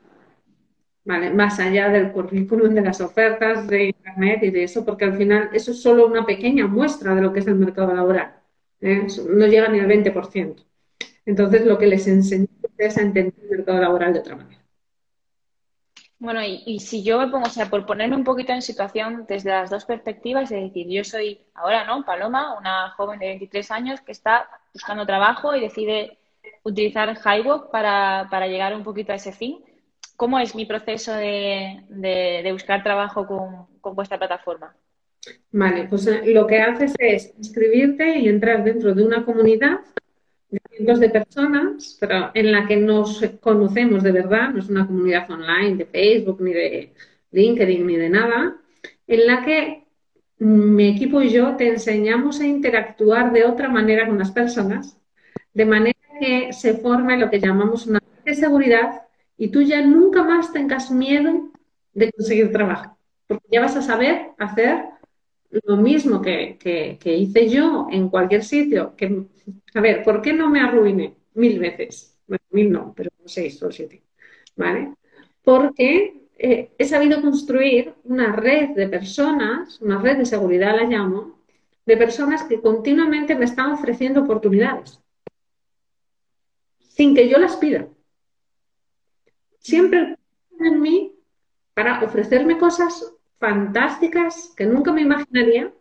[1.06, 1.32] ¿Vale?
[1.32, 5.50] Más allá del currículum, de las ofertas de Internet y de eso, porque al final
[5.52, 8.36] eso es solo una pequeña muestra de lo que es el mercado laboral.
[8.80, 9.08] ¿eh?
[9.30, 10.66] No llega ni al 20%.
[11.26, 14.64] Entonces, lo que les enseño es a entender el mercado laboral de otra manera.
[16.24, 19.50] Bueno, y, si yo me pongo, o sea, por ponerme un poquito en situación desde
[19.50, 22.06] las dos perspectivas, es decir, yo soy ahora, ¿no?
[22.06, 26.18] Paloma, una joven de 23 años que está buscando trabajo y decide
[26.64, 29.66] utilizar Highwalk para, para llegar un poquito a ese fin.
[30.16, 34.76] ¿Cómo es mi proceso de, buscar trabajo con, vuestra plataforma?
[35.52, 39.80] Vale, pues eh, lo que haces es inscribirte y entrar dentro de una comunidad
[40.50, 44.86] de cientos de personas, pero en la que nos conocemos de verdad, no es una
[44.86, 46.94] comunidad online de Facebook, ni de
[47.32, 48.56] LinkedIn, ni de nada,
[49.08, 49.84] en la que
[50.38, 54.98] mi equipo y yo te enseñamos a interactuar de otra manera con las personas,
[55.54, 59.04] de manera que se forme lo que llamamos una de seguridad
[59.44, 61.52] y tú ya nunca más tengas miedo
[61.94, 64.86] de conseguir trabajo, porque ya vas a saber hacer
[65.66, 68.96] lo mismo que, que, hice yo en cualquier sitio.
[68.96, 69.26] Que,
[69.74, 72.18] a ver, ¿por qué no me arruiné mil veces?
[72.26, 74.02] Bueno, mil no, pero seis o siete.
[74.56, 74.94] ¿Vale?
[75.44, 81.38] Porque eh, he sabido construir una red de personas, una red de seguridad la llamo,
[81.86, 85.02] de personas que continuamente me están ofreciendo oportunidades,
[86.80, 87.90] sin que yo las pida.
[89.64, 90.18] Siempre
[90.60, 91.16] en mí
[91.74, 95.74] para ofrecerme cosas fantásticas que nunca me imaginaría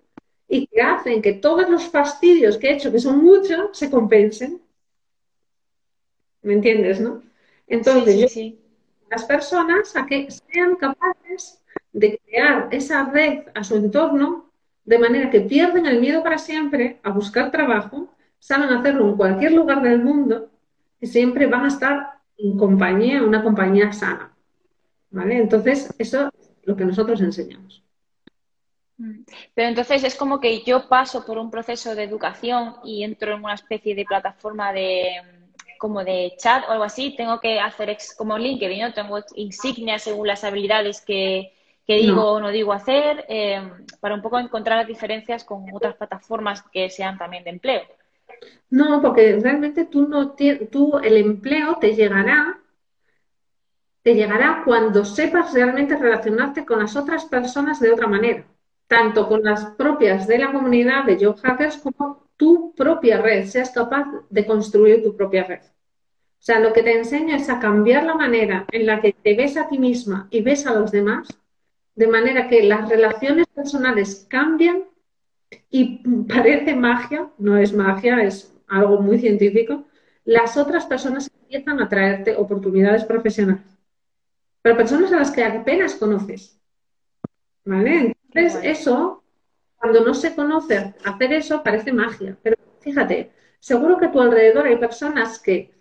[0.48, 4.62] y que hacen que todos los fastidios que he hecho, que son muchos, se compensen.
[6.42, 7.22] ¿Me entiendes, no?
[7.66, 8.52] Entonces, yo,
[9.10, 11.60] las personas a que sean capaces
[11.92, 14.50] de crear esa red a su entorno
[14.84, 19.52] de manera que pierden el miedo para siempre a buscar trabajo, saben hacerlo en cualquier
[19.52, 20.50] lugar del mundo
[21.00, 22.11] y siempre van a estar
[22.42, 24.34] en compañía, una compañía sana.
[25.10, 25.36] ¿Vale?
[25.36, 26.30] Entonces, eso
[26.64, 27.82] lo que nosotros enseñamos.
[28.98, 29.24] Mm.
[29.54, 33.44] Pero entonces es como que yo paso por un proceso de educación y entro en
[33.44, 35.10] una especie de plataforma de
[35.78, 38.92] como de chat o algo así, tengo que hacer ex, como LinkedIn, ¿no?
[38.92, 41.54] Tengo insignias según las habilidades que,
[41.88, 46.62] digo o no digo hacer, em, para un poco encontrar las diferencias con otras plataformas
[46.70, 47.82] que sean también de empleo.
[48.70, 50.34] No, porque realmente tú no
[50.70, 52.58] tú el empleo te llegará
[54.02, 58.44] te llegará cuando sepas realmente relacionarte con las otras personas de otra manera,
[58.88, 63.70] tanto con las propias de la comunidad de Job Hackers como tu propia red, seas
[63.70, 65.60] capaz de construir tu propia red.
[65.62, 69.36] O sea, lo que te enseña es a cambiar la manera en la que te
[69.36, 71.28] ves a ti misma y ves a los demás,
[71.94, 74.82] de manera que las relaciones personales cambian
[75.70, 79.86] y parece magia, no es magia, es algo muy científico,
[80.24, 83.72] las otras personas empiezan a traerte oportunidades profesionales
[84.62, 86.58] pero personas a las que apenas conoces.
[87.64, 88.16] ¿Vale?
[88.32, 89.22] Entonces, eso,
[89.76, 92.38] cuando no se conoce hacer eso, parece magia.
[92.42, 95.72] Pero fíjate, seguro que a tu alrededor hay personas que,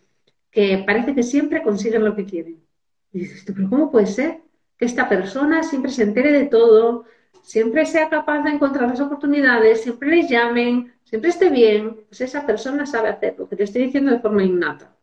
[0.50, 2.64] que parece que siempre consiguen lo que quieren.
[3.14, 4.42] Y dices, pero ¿cómo puede ser
[4.78, 7.06] que esta persona siempre se entere de todo,
[7.42, 12.06] siempre sea capaz de encontrar las oportunidades, siempre le llamen, siempre esté bien?
[12.08, 14.96] Pues esa persona sabe hacer lo que te estoy diciendo de forma innata.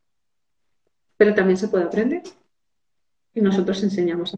[1.17, 2.23] Pero también se puede aprender
[3.35, 4.37] y nosotros enseñamos.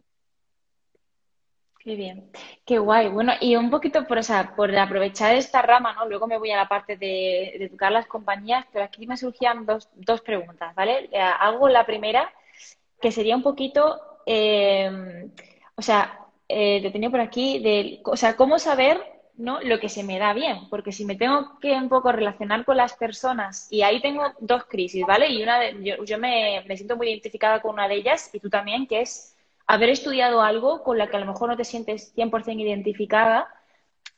[1.83, 2.29] Qué bien,
[2.63, 3.09] qué guay.
[3.09, 4.19] Bueno, y un poquito por,
[4.55, 6.07] por aprovechar esta rama, ¿no?
[6.07, 9.89] Luego me voy a la parte de, educar las compañías, pero aquí me surgían dos,
[9.95, 11.09] dos preguntas, ¿vale?
[11.11, 12.31] Eh, hago la primera,
[13.01, 15.27] que sería un poquito, eh,
[15.73, 16.20] o sea,
[16.51, 18.99] eh, te por aquí, de, o sea, cómo saber
[19.37, 19.59] ¿no?
[19.61, 22.77] lo que se me da bien, porque si me tengo que un poco relacionar con
[22.77, 25.29] las personas, y ahí tengo dos crisis, ¿vale?
[25.29, 28.49] Y una yo, yo me, me, siento muy identificada con una de ellas, y tú
[28.49, 29.35] también, que es
[29.67, 33.47] haber estudiado algo con la que a lo mejor no te sientes 100% identificada,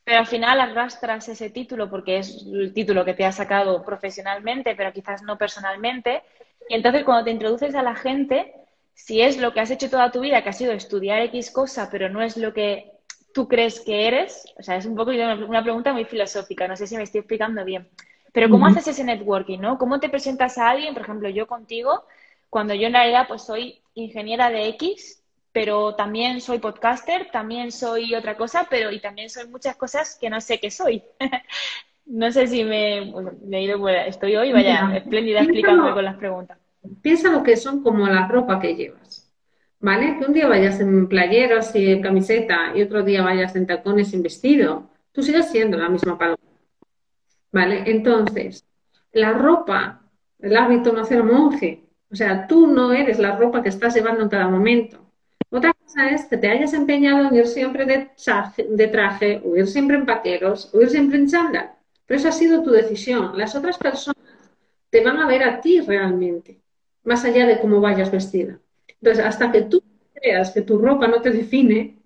[0.04, 4.74] pero al final arrastras ese título porque es el título que te ha sacado profesionalmente,
[4.74, 6.22] pero quizás no personalmente,
[6.68, 8.54] y entonces cuando te introduces a la gente,
[8.94, 11.88] si es lo que has hecho toda tu vida, que ha sido estudiar X cosa,
[11.90, 12.92] pero no es lo que
[13.34, 14.44] tú crees que eres?
[14.56, 17.64] O sea, es un poco una pregunta muy filosófica, no sé si me estoy explicando
[17.64, 17.88] bien.
[18.32, 19.78] Pero ¿cómo haces ese networking, no?
[19.78, 22.04] ¿Cómo te presentas a alguien, por ejemplo, yo contigo,
[22.50, 28.14] cuando yo en realidad pues soy ingeniera de X, pero también soy podcaster, también soy
[28.14, 31.02] otra cosa, pero y también soy muchas cosas que no sé qué soy.
[32.06, 33.12] no sé si me,
[33.52, 36.58] he ido, estoy hoy, vaya, espléndida explicándome con las preguntas.
[37.02, 39.24] Piensa lo que son como la ropa que llevas.
[39.84, 40.16] ¿vale?
[40.18, 44.08] Que un día vayas en playeros y en camiseta y otro día vayas en tacones
[44.08, 46.38] sin vestido, tú sigues siendo la misma paloma,
[47.52, 47.82] ¿vale?
[47.86, 48.64] Entonces,
[49.12, 50.00] la ropa,
[50.38, 54.22] el hábito no hace monje, o sea, tú no eres la ropa que estás llevando
[54.22, 55.04] en cada momento.
[55.50, 59.54] Otra cosa es que te hayas empeñado en ir siempre de traje, de traje o
[59.54, 61.72] ir siempre en paqueros, o ir siempre en chándal,
[62.06, 63.36] pero esa ha sido tu decisión.
[63.36, 64.16] Las otras personas
[64.88, 66.63] te van a ver a ti realmente,
[67.04, 68.58] más allá de cómo vayas vestida.
[69.00, 71.98] Entonces, hasta que tú creas que tu ropa no te define,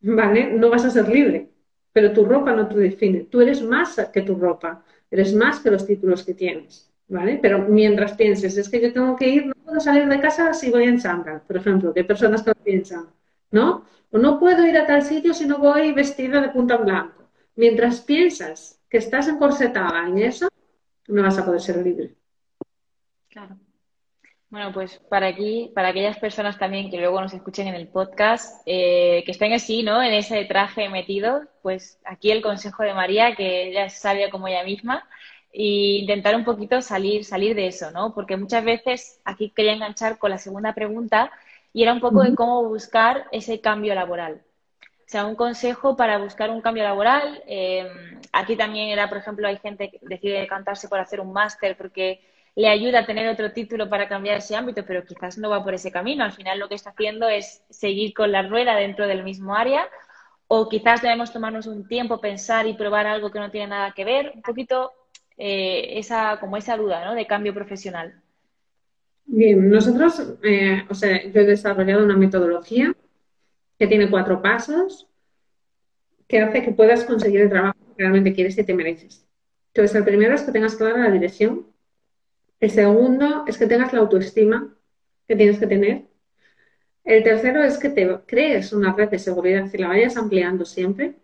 [0.00, 0.52] ¿vale?
[0.52, 1.50] No vas a ser libre.
[1.92, 3.20] Pero tu ropa no te define.
[3.30, 4.84] Tú eres más que tu ropa.
[5.10, 6.92] Eres más que los títulos que tienes.
[7.08, 7.38] ¿Vale?
[7.40, 10.72] Pero mientras pienses, es que yo tengo que ir, no puedo salir de casa si
[10.72, 13.06] voy en chándal, por ejemplo, que hay personas que lo piensan,
[13.52, 13.84] ¿no?
[14.10, 17.30] O no puedo ir a tal sitio si no voy vestida de punta blanco.
[17.54, 20.48] Mientras piensas que estás encorsetada en eso,
[21.06, 22.16] no vas a poder ser libre.
[23.28, 23.56] Claro.
[24.48, 28.62] Bueno, pues para aquí, para aquellas personas también que luego nos escuchen en el podcast,
[28.64, 30.00] eh, que estén así, ¿no?
[30.00, 34.46] En ese traje metido, pues aquí el consejo de María, que ella es sabia como
[34.46, 35.08] ella misma,
[35.52, 38.14] e intentar un poquito salir, salir de eso, ¿no?
[38.14, 41.32] Porque muchas veces aquí quería enganchar con la segunda pregunta
[41.72, 44.42] y era un poco de cómo buscar ese cambio laboral.
[45.06, 47.42] O sea, un consejo para buscar un cambio laboral.
[47.46, 47.88] Eh,
[48.32, 52.20] aquí también era, por ejemplo, hay gente que decide decantarse por hacer un máster porque
[52.56, 55.74] le ayuda a tener otro título para cambiar ese ámbito, pero quizás no va por
[55.74, 56.24] ese camino.
[56.24, 59.88] Al final lo que está haciendo es seguir con la rueda dentro del mismo área
[60.48, 64.04] o quizás debemos tomarnos un tiempo, pensar y probar algo que no tiene nada que
[64.04, 64.32] ver.
[64.34, 64.92] Un poquito
[65.36, 67.14] eh, esa, como esa duda ¿no?
[67.14, 68.22] de cambio profesional.
[69.26, 72.94] Bien, nosotros, eh, o sea, yo he desarrollado una metodología
[73.78, 75.08] que tiene cuatro pasos
[76.26, 79.26] que hace que puedas conseguir el trabajo que realmente quieres y te mereces.
[79.74, 81.66] Entonces, el primero es que tengas clara la dirección.
[82.60, 84.74] El segundo es que tengas la autoestima
[85.28, 86.06] que tienes que tener.
[87.04, 91.16] El tercero es que te crees una red de seguridad y la vayas ampliando siempre.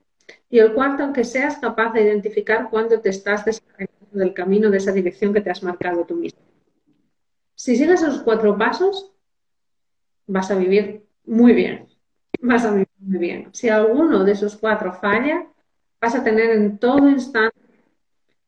[0.48, 4.76] Y el cuarto, que seas capaz de identificar cuándo te estás descargando del camino de
[4.76, 6.40] esa dirección que te has marcado tú mismo.
[7.54, 9.12] Si sigues esos cuatro pasos,
[10.26, 11.88] vas a vivir muy bien.
[12.40, 13.48] Vas a vivir muy bien.
[13.52, 15.46] Si alguno de esos cuatro falla,
[16.00, 17.61] vas a tener en todo instante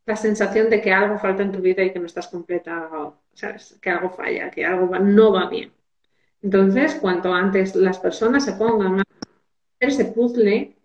[0.07, 3.79] la sensación de que algo falta en tu vida y que no estás completa, ¿sabes?
[3.81, 5.73] Que algo falla, que algo no va bien.
[6.43, 10.77] Entonces, cuanto antes las personas se pongan a hacer ese puzzle,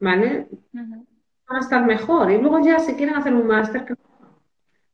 [0.00, 0.48] ¿vale?
[0.72, 1.06] Van
[1.48, 2.30] a estar mejor.
[2.30, 3.94] Y luego ya si quieren hacer un máster, que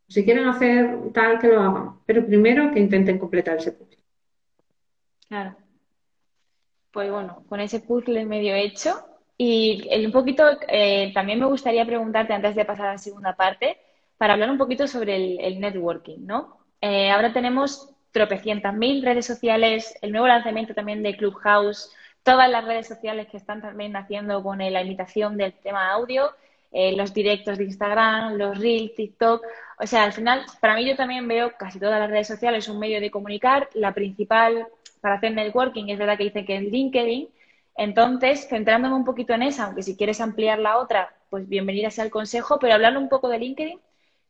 [0.09, 2.01] si quieren hacer tal, que lo hagan.
[2.05, 4.03] Pero primero que intenten completar ese puzzle.
[5.29, 5.57] Claro.
[6.91, 9.12] Pues bueno, con ese puzzle medio hecho,
[9.45, 13.79] y un poquito, eh, también me gustaría preguntarte antes de pasar a la segunda parte,
[14.17, 16.59] para hablar un poquito sobre el, networking, ¿no?
[16.81, 21.91] Eh, ahora tenemos tropecientas mil redes sociales, el nuevo lanzamiento también de Clubhouse,
[22.23, 26.31] todas las redes sociales que están también haciendo con la imitación del tema audio,
[26.71, 29.45] eh, los directos de Instagram, los Reels, TikTok.
[29.81, 32.79] O sea, al final, para mí yo también veo casi todas las redes sociales un
[32.79, 33.69] medio de comunicar.
[33.75, 34.69] La principal
[35.01, 37.29] para hacer networking es verdad que dice que es LinkedIn,
[37.77, 42.05] entonces, centrándome un poquito en esa, aunque si quieres ampliar la otra, pues bienvenida sea
[42.05, 43.81] el consejo, pero hablando un poco de LinkedIn,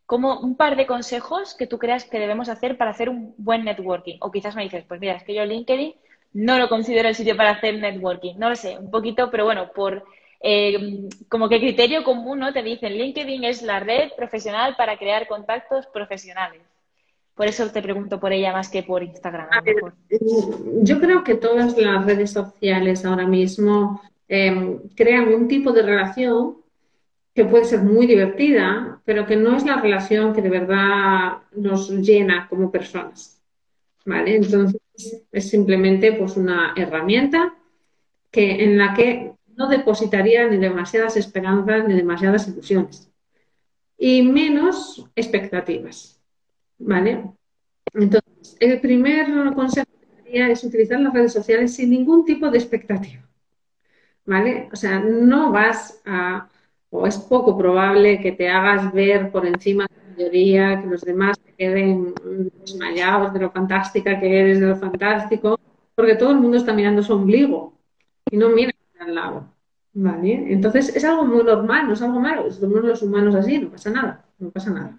[0.07, 3.65] como un par de consejos que tú creas que debemos hacer para hacer un buen
[3.65, 4.19] networking.
[4.21, 5.95] O quizás me dices, pues mira, es que yo LinkedIn
[6.35, 8.35] no lo considero el sitio para hacer networking.
[8.39, 10.05] No lo sé, un poquito, pero bueno, por
[10.41, 12.53] eh, como que criterio común, ¿no?
[12.53, 16.63] Te dicen, LinkedIn es la red profesional para crear contactos profesionales.
[17.35, 19.49] Por eso te pregunto por ella más que por Instagram.
[20.83, 26.59] yo creo que todas las redes sociales ahora mismo em, crean un tipo de relación
[27.35, 31.91] que puede ser muy divertida, pero que no es la relación que de verdad nos
[31.91, 33.43] llena como personas.
[34.05, 34.37] ¿Vale?
[34.37, 34.81] Entonces
[35.31, 37.55] es simplemente pues una herramienta
[38.31, 43.11] que, en la que no depositaría ni demasiadas esperanzas ni demasiadas ilusiones.
[43.97, 46.22] Y menos expectativas.
[46.85, 47.31] ¿Vale?
[47.95, 52.59] Entonces, el primer consejo que daría es utilizar las redes sociales sin ningún tipo de
[52.59, 53.23] expectativa.
[54.27, 54.69] ¿Vale?
[54.73, 56.49] O sea, no vas a,
[56.91, 61.03] o es poco probable que te hagas ver por encima de la mayoría, que los
[61.03, 62.15] demás te queden
[62.65, 65.59] desmayados de lo fantástica que eres, de lo fantástico,
[65.95, 67.79] porque todo el mundo está mirando su ombligo
[68.31, 69.53] y no mira al lado.
[69.95, 70.53] ¿Vale?
[70.53, 73.91] Entonces es algo muy normal, no es algo malo, somos los humanos así, no pasa
[73.91, 74.99] nada, no pasa nada.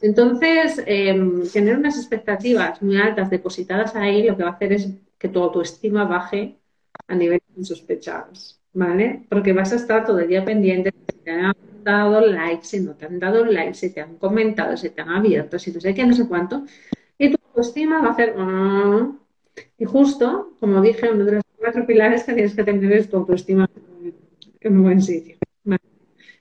[0.00, 4.88] Entonces, em, tener unas expectativas muy altas depositadas ahí lo que va a hacer es
[5.18, 6.56] que tu autoestima baje
[7.06, 9.26] a niveles insospechados, ¿vale?
[9.28, 12.80] Porque vas a estar todo el día pendiente de si te han dado likes, si
[12.80, 15.80] no te han dado likes, si te han comentado, si te han abierto, si no
[15.80, 16.64] sé qué, no sé cuánto.
[17.18, 18.36] Y tu autoestima va a hacer...
[18.36, 19.18] Mm".
[19.78, 23.18] y justo, como dije, uno de los cuatro pilares que tienes que tener es tu
[23.18, 23.68] autoestima
[24.60, 25.36] en un buen sitio.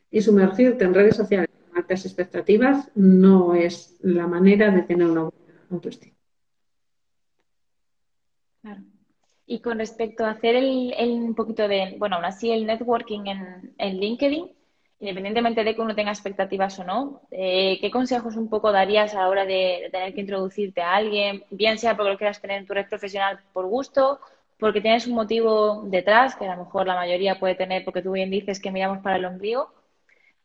[0.10, 5.62] Y sumergirte en redes sociales altas expectativas no es la manera de tener una buena
[5.70, 6.16] autoestima.
[8.62, 8.82] Claro.
[9.46, 13.26] Y con respecto a hacer el, un poquito de, bueno, aún así el networking
[13.78, 14.50] en, LinkedIn,
[15.00, 19.22] independientemente de que uno tenga expectativas o no, eh, ¿qué consejos un poco darías a
[19.22, 22.68] la hora de, tener que introducirte a alguien, bien sea porque lo quieras tener en
[22.68, 24.20] tu red profesional por gusto,
[24.58, 28.12] porque tienes un motivo detrás, que a lo mejor la mayoría puede tener, porque tú
[28.12, 29.74] bien dices que miramos para el ombligo,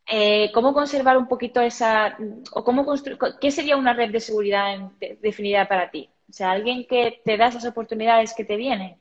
[0.09, 2.17] eh, ¿cómo conservar un poquito esa,
[2.53, 4.91] o cómo construir, qué sería una red de seguridad
[5.21, 6.09] definida para ti?
[6.29, 8.97] O sea, alguien que te da esas oportunidades que te vienen.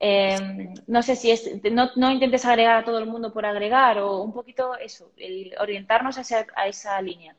[0.00, 3.98] Em, no sé si es, no, no, intentes agregar a todo el mundo por agregar
[3.98, 7.34] o un poquito eso, el orientarnos hacia, a esa línea.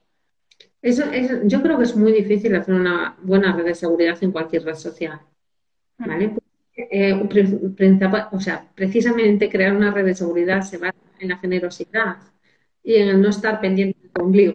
[0.81, 1.03] Eso,
[1.45, 4.75] yo creo que es muy difícil hacer una buena red de seguridad en cualquier red
[4.75, 5.19] social.
[5.97, 6.35] ¿vale?
[6.75, 7.13] Eh,
[8.31, 12.17] o sea, precisamente crear una red de seguridad se basa en la generosidad
[12.83, 14.53] y en el no estar pendiente del ombligo.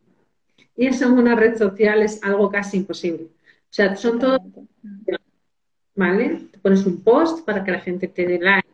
[0.76, 3.24] Y eso en una red social es algo casi imposible.
[3.24, 4.40] O sea, son todos,
[5.94, 6.40] ¿vale?
[6.50, 8.68] Te pones un post para que la gente te dé like.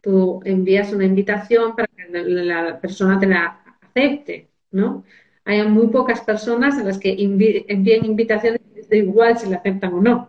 [0.00, 5.04] Tú envías una invitación para que la persona te la acepte, ¿no?
[5.44, 8.60] Hay muy pocas personas a las que envíen invitaciones
[8.92, 10.28] da igual si la aceptan o no.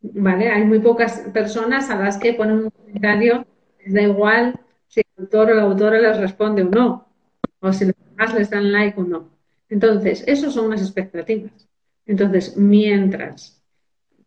[0.00, 0.48] ¿Vale?
[0.50, 3.46] Hay muy pocas personas a las que ponen un comentario,
[3.84, 7.05] les da igual si el autor o la autora les responde o no,
[7.60, 9.30] o si los demás les dan like o no.
[9.68, 11.68] Entonces, eso son unas expectativas.
[12.06, 13.62] Entonces, mientras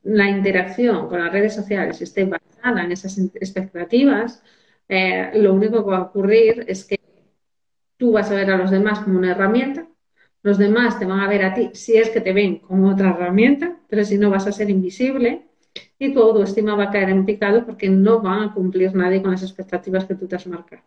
[0.03, 4.43] la interacción con las redes sociales esté basada en esas expectativas,
[4.87, 6.99] eh, lo único que va a ocurrir es que
[7.97, 9.87] tú vas a ver a los demás como una herramienta,
[10.41, 13.09] los demás te van a ver a ti si es que te ven como otra
[13.11, 15.47] herramienta, pero si no vas a ser invisible
[15.97, 19.31] y tu autoestima va a caer en picado porque no van a cumplir nadie con
[19.31, 20.83] las expectativas que tú te has marcado.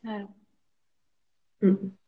[0.00, 0.37] Claro.
[1.60, 1.98] Mm.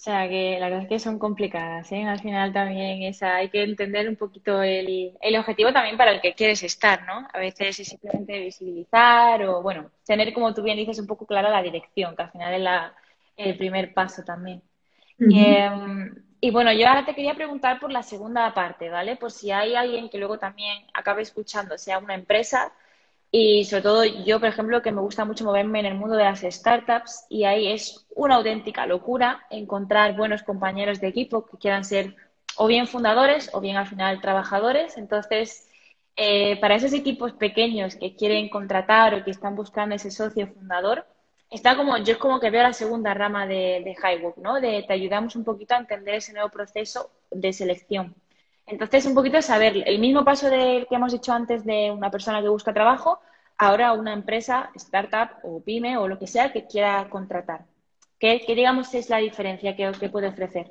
[0.00, 2.04] O sea, que la verdad es que son complicadas, ¿eh?
[2.04, 6.22] Al final también esa, hay que entender un poquito el, el, objetivo también para el
[6.22, 7.28] que quieres estar, ¿no?
[7.30, 11.50] A veces es simplemente visibilizar o, bueno, tener, como tú bien dices, un poco clara
[11.50, 12.94] la dirección, que al final es la,
[13.36, 14.62] el primer paso también.
[15.18, 19.16] Em, y bueno, yo ahora te quería preguntar por la segunda parte, ¿vale?
[19.16, 22.72] Por si hay alguien que luego también acabe escuchando, sea una empresa
[23.32, 26.24] y sobre todo yo, por ejemplo, que me gusta mucho moverme en el mundo de
[26.24, 31.84] las startups y ahí es una auténtica locura encontrar buenos compañeros de equipo que quieran
[31.84, 32.16] ser
[32.56, 34.96] o bien fundadores o bien al final trabajadores.
[34.98, 35.68] Entonces,
[36.16, 41.06] eh, para esos equipos pequeños que quieren contratar o que están buscando ese socio fundador,
[41.50, 44.60] está como, yo es como que veo la segunda rama de, de ¿no?
[44.60, 48.14] De te ayudamos un poquito a entender ese nuevo proceso de selección.
[48.70, 52.40] Entonces, un poquito saber el mismo paso del que hemos dicho antes de una persona
[52.40, 53.20] que busca trabajo,
[53.58, 57.64] ahora una empresa, startup o pyme o lo que sea que quiera contratar.
[58.18, 60.70] ¿Qué, digamos es la diferencia que, puede ofrecer?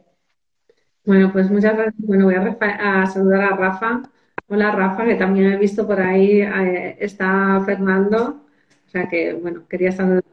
[1.03, 1.95] Bueno, pues muchas gracias.
[1.97, 4.01] Bueno, voy a, saludar a Rafa.
[4.47, 8.45] Hola Rafa, que también he visto por ahí, eh, está Fernando.
[8.87, 10.23] O sea que, bueno, quería saludar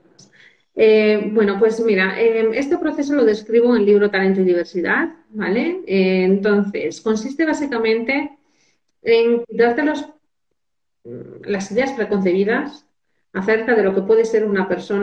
[0.78, 5.08] eh, bueno, pues mira, em, este proceso lo describo en el libro Talento y Diversidad,
[5.30, 5.80] ¿vale?
[5.86, 8.36] Eh, entonces, consiste básicamente
[9.02, 12.86] en darte mm, las ideas preconcebidas
[13.32, 15.02] acerca de lo que puede ser una persona,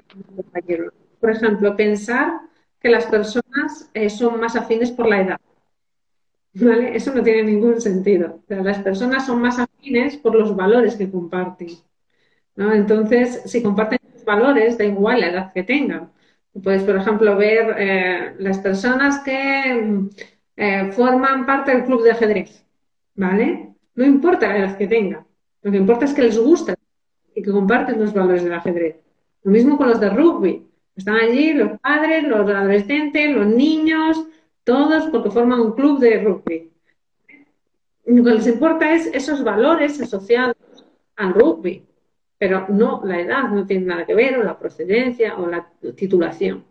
[1.20, 2.42] Por ejemplo, pensar
[2.80, 5.42] que las personas eh, son más afines por la edad.
[6.54, 6.96] ¿Vale?
[6.96, 8.44] Eso no tiene ningún sentido.
[8.48, 11.70] las personas son más afines por los valores que comparten.
[12.56, 12.74] ¿No?
[12.74, 16.12] Entonces, si comparten valores, da igual la edad que tengan.
[16.62, 20.08] Puedes, por ejemplo, ver eh, las personas que
[20.56, 22.64] eh, forman parte del club de ajedrez,
[23.16, 23.74] ¿vale?
[23.96, 25.26] No importa la edad que tengan,
[25.62, 26.76] lo que importa es que les gusta
[27.36, 28.98] y que comparten los valores del ajedrez.
[29.44, 30.68] Lo mismo con los de rugby.
[30.96, 34.24] Están allí los padres, los adolescentes, los niños,
[34.64, 36.70] todos porque forman un club de rugby.
[38.06, 40.56] Lo que les importa es esos valores asociados
[41.16, 41.84] al rugby
[42.44, 46.66] pero no la edad, no tiene nada que ver, o la procedencia, o la titulación.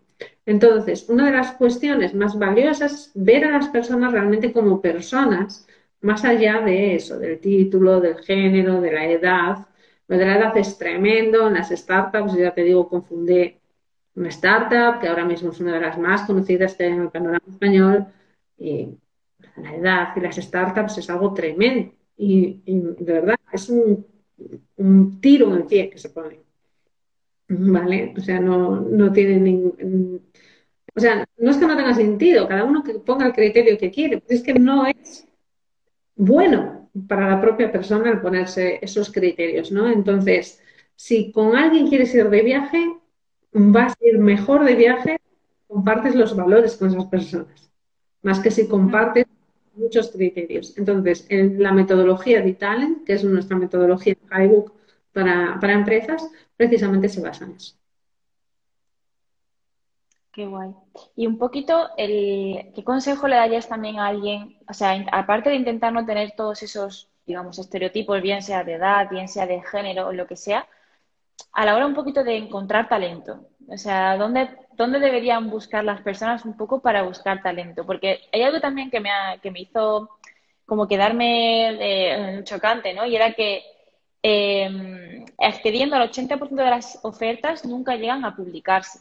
[0.45, 5.67] Entonces, una de las cuestiones más valiosas es ver a las personas realmente como personas,
[6.01, 9.67] más allá de eso, del título, del género, de la edad.
[10.07, 13.57] Lo de la edad es tremendo, en las startups, ya te digo, confundí
[14.13, 18.05] una startup, que ahora mismo es una de las más conocidas en el panorama español,
[18.59, 18.89] y
[19.57, 21.91] la edad y las startups es algo tremendo.
[22.15, 24.12] y de verdad, es un
[24.77, 26.39] un tiro en el pie que se pone.
[27.47, 28.13] ¿Vale?
[28.17, 30.21] O sea, no, no tiene ningún...
[30.95, 33.89] O sea, no es que no tenga sentido, cada uno que ponga el criterio que
[33.89, 35.27] quiere, es que no es
[36.15, 39.89] bueno para la propia persona el ponerse esos criterios, ¿no?
[39.89, 40.61] Entonces,
[40.95, 42.93] si con alguien quieres ir de viaje,
[43.51, 45.19] vas a ir mejor de viaje,
[45.67, 47.71] compartes los valores con esas personas,
[48.21, 49.25] más que si compartes
[49.73, 50.77] muchos criterios.
[50.77, 54.73] Entonces, en la metodología de Talent, que es nuestra metodología iBook
[55.11, 57.75] para, para empresas, precisamente se basa en eso.
[60.31, 60.73] Qué guay.
[61.15, 64.57] Y un poquito, el, ¿qué consejo le darías también a alguien?
[64.67, 69.09] O sea, aparte de intentar no tener todos esos, digamos, estereotipos, bien sea de edad,
[69.09, 70.67] bien sea de género o lo que sea,
[71.51, 73.47] a la hora un poquito de encontrar talento.
[73.73, 77.85] O sea, ¿dónde ¿dónde deberían buscar las personas un poco para buscar talento?
[77.85, 79.09] Porque hay algo también que me,
[79.41, 80.09] que me hizo
[80.65, 83.05] como quedarme eh, chocante, ¿no?
[83.05, 83.63] Y era que
[84.21, 88.99] eh, accediendo al 80% de las ofertas nunca llegan a publicarse.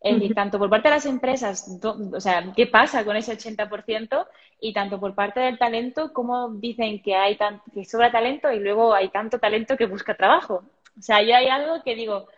[0.00, 4.26] Es decir, tanto por parte de las empresas, o sea, ¿qué pasa con ese 80%?
[4.60, 8.60] Y tanto por parte del talento, ¿cómo dicen que hay tan, que sobra talento y
[8.60, 10.62] luego hay tanto talento que busca trabajo?
[10.98, 12.28] O sea, yo hay algo que digo,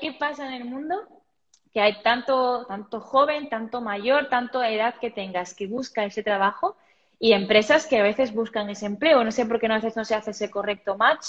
[0.00, 0.96] ¿qué pasa en el mundo
[1.72, 6.76] que hay tanto, tanto joven, tanto mayor, tanto edad que tengas que busca ese trabajo
[7.18, 9.22] y empresas que a veces buscan ese empleo.
[9.22, 11.26] No sé por qué no, veces no se hace ese correcto match.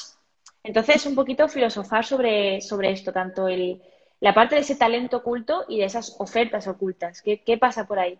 [0.63, 3.81] Entonces, un poquito filosofar sobre, sobre esto, tanto el,
[4.19, 7.21] la parte de ese talento oculto y de esas ofertas ocultas.
[7.21, 8.17] ¿Qué, qué pasa por ahí?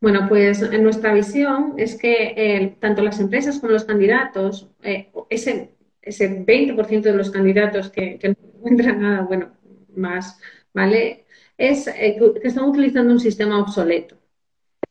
[0.00, 5.74] Bueno, pues en nuestra visión es que tanto las empresas como los candidatos, eh, ese,
[6.02, 9.50] ese 20% de los candidatos que, no encuentran nada, bueno,
[9.94, 10.38] más,
[10.72, 11.26] ¿vale?
[11.56, 14.16] Es eh, que están utilizando un sistema obsoleto,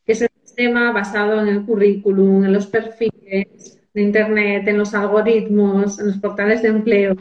[0.06, 4.94] que es el sistema basado en el currículum, en los perfiles de Internet, en los
[4.94, 7.16] algoritmos, en los portales de empleo.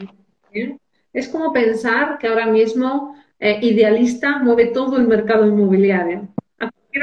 [1.13, 6.27] Es como pensar que ahora mismo Idealista mueve todo el mercado inmobiliario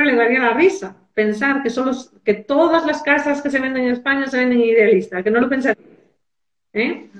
[0.04, 1.92] le daría la risa pensar que, solo,
[2.24, 5.48] que todas las casas que se venden en España se venden idealistas, que no lo
[5.48, 5.95] pensaría.
[6.76, 7.10] ¿Eh?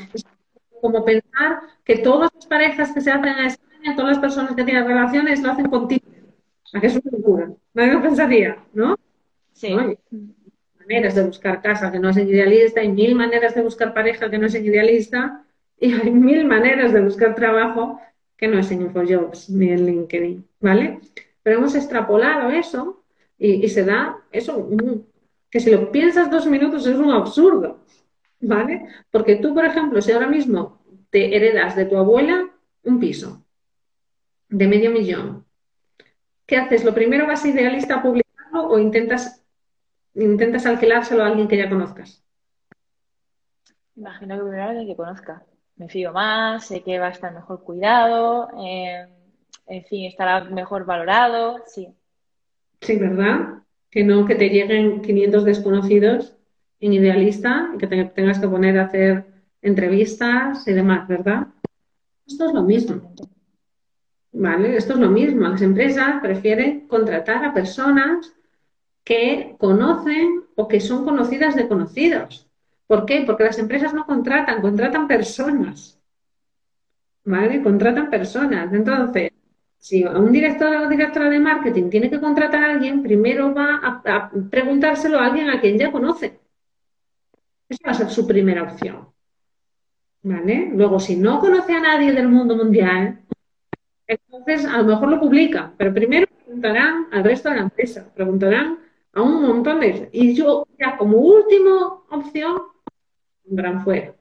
[0.81, 4.65] Como pensar que todas las parejas que se hacen en España, todas las personas que
[4.65, 6.07] tienen relaciones, lo hacen contigo.
[6.73, 7.51] ¿A qué es una locura?
[7.75, 8.97] Nadie lo pensaría, ¿no?
[9.53, 9.69] Sí.
[9.69, 9.99] Hay
[10.79, 14.39] maneras de buscar casa que no es idealista, hay mil maneras de buscar pareja que
[14.39, 15.45] no es idealista,
[15.81, 18.01] y hay mil maneras de buscar trabajo
[18.37, 21.01] que no es en InfoJobs ni en LinkedIn, ¿vale?
[21.47, 23.05] pero hemos extrapolado eso
[23.39, 24.69] y, se da eso,
[25.49, 27.79] que si lo piensas dos minutos es un absurdo,
[28.41, 28.87] ¿vale?
[29.11, 32.51] Porque tú, por ejemplo, si ahora mismo te heredas de tu abuela
[32.84, 33.45] un piso
[34.49, 35.45] de medio millón,
[36.47, 36.84] ¿qué haces?
[36.84, 39.45] ¿Lo primero vas a idealista a publicarlo o intentas,
[40.14, 42.22] intentas alquilárselo a alguien que ya conozcas?
[43.97, 45.45] Imagino que primero alguien que conozca.
[45.76, 48.49] Me fío más, sé que va a estar mejor cuidado.
[48.59, 49.09] Eh
[49.66, 51.89] en fin, estará mejor valorado, sí.
[52.80, 53.62] Sí, ¿verdad?
[53.91, 56.36] Que no que te lleguen 500 desconocidos
[56.81, 59.24] en idealista y que te tengas que poner a hacer
[59.62, 61.49] entrevistas y demás, ¿verdad?
[62.27, 63.14] Esto es lo mismo.
[64.33, 64.77] ¿Vale?
[64.77, 65.49] Esto es lo mismo.
[65.49, 68.35] Las empresas prefieren contratar a personas
[69.03, 72.47] que conocen o que son conocidas de conocidos.
[72.87, 73.22] ¿Por qué?
[73.27, 75.99] Porque las empresas no contratan, contratan personas.
[77.24, 77.62] ¿Vale?
[77.62, 78.72] Contratan personas.
[78.72, 79.33] Entonces,
[79.79, 84.31] si un director o directora de marketing tiene que contratar a alguien, primero va a,
[84.51, 86.41] preguntárselo a alguien a quien ya conoce.
[87.69, 89.09] Esa va a ser su primera opción.
[90.23, 90.71] ¿Vale?
[90.73, 93.21] Luego, si no conoce a nadie del mundo mundial,
[94.07, 98.79] entonces a lo mejor lo publica, pero primero preguntarán al resto de la empresa, preguntarán
[99.12, 100.09] a un montón de...
[100.12, 102.62] Y yo, ya como última opción,
[103.45, 104.14] gran fuera.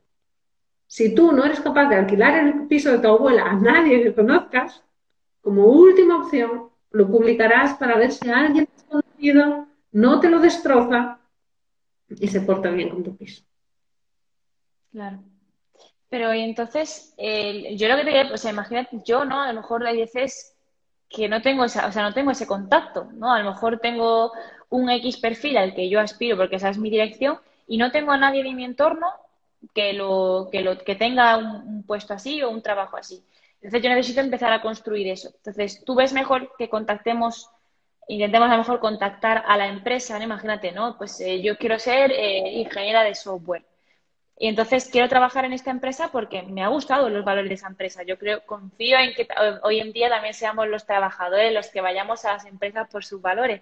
[0.88, 4.14] Si tú no eres capaz de alquilar el piso de tu abuela a nadie que
[4.14, 4.84] conozcas,
[5.42, 11.20] como última opción, lo publicarás para ver si alguien desconocido no te lo destroza
[12.10, 13.44] y se porta bien con tu piso.
[14.92, 15.24] Claro.
[16.10, 19.42] Pero entonces, yo lo que te diría, o sea, imagínate, yo, ¿no?
[19.42, 20.56] A lo mejor hay veces
[21.10, 23.34] que no tengo esa, o sea, no tengo ese contacto, ¿no?
[23.34, 24.32] A lo mejor tengo
[24.70, 28.12] un X perfil al que yo aspiro porque esa es mi dirección y no tengo
[28.12, 29.08] a nadie de mi entorno
[29.74, 33.24] que lo, que lo, que tenga un puesto así o un trabajo así.
[33.56, 35.30] Entonces yo necesito empezar a construir eso.
[35.36, 37.50] Entonces tú ves mejor que contactemos,
[38.08, 40.98] intentemos a lo mejor contactar a la empresa, imagínate, ¿no?
[40.98, 43.66] Pues eh, yo quiero ser eh, ingeniera de software.
[44.38, 47.68] Y entonces quiero trabajar en esta empresa porque me ha gustado los valores de esa
[47.68, 48.04] empresa.
[48.04, 49.28] Yo creo, confío en que
[49.64, 53.22] hoy en día también seamos los trabajadores los que vayamos a las empresas por sus
[53.22, 53.62] valores.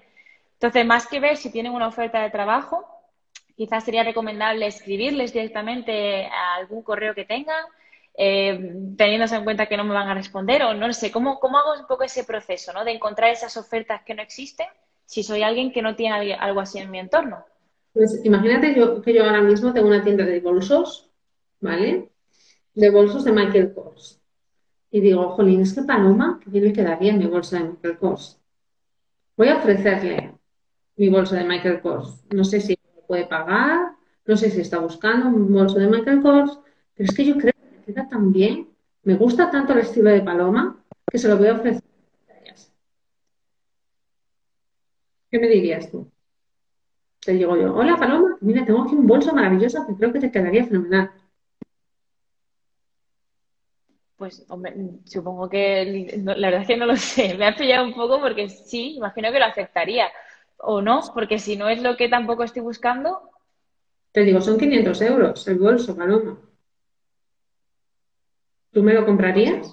[0.54, 2.88] Entonces, más que ver si tienen una oferta de trabajo,
[3.56, 7.64] quizás sería recomendable escribirles directamente a algún correo que tengan,
[8.16, 11.58] eh, teniéndose en cuenta que no me van a responder o no sé, ¿cómo, ¿cómo
[11.58, 12.86] hago un poco ese proceso ¿no?
[12.86, 14.68] de encontrar esas ofertas que no existen
[15.06, 17.44] si soy alguien que no tiene algo así en mi entorno?
[17.94, 21.10] Pues imagínate yo, que yo ahora mismo tengo una tienda de bolsos,
[21.60, 22.10] ¿vale?
[22.74, 24.20] De bolsos de Michael Kors.
[24.90, 28.40] Y digo, jolín, es que Paloma, que bien le quedaría mi bolsa de Michael Kors.
[29.36, 30.34] Voy a ofrecerle
[30.96, 32.24] mi bolso de Michael Kors.
[32.32, 33.96] No sé si puede pagar,
[34.26, 36.60] no sé si está buscando un bolso de Michael Kors,
[36.96, 37.53] pero es que yo creo
[37.84, 38.70] queda tan bien,
[39.04, 41.84] me gusta tanto el estilo de Paloma, que se lo voy a ofrecer.
[45.30, 46.12] ¿Qué me dirías tú?
[47.20, 50.32] Te digo yo, hola Paloma, mira, tengo aquí un bolso maravilloso que creo que te
[50.32, 51.12] quedaría fenomenal.
[54.18, 54.74] Pues, hombre,
[55.06, 57.36] supongo que la verdad es que no lo sé.
[57.38, 60.08] Me ha pillado un poco porque sí, imagino que lo aceptaría.
[60.58, 63.32] O no, porque si no es lo que tampoco estoy buscando.
[64.12, 66.38] Te digo, son 500 euros el bolso, Paloma.
[68.74, 69.72] ¿Tú me lo comprarías?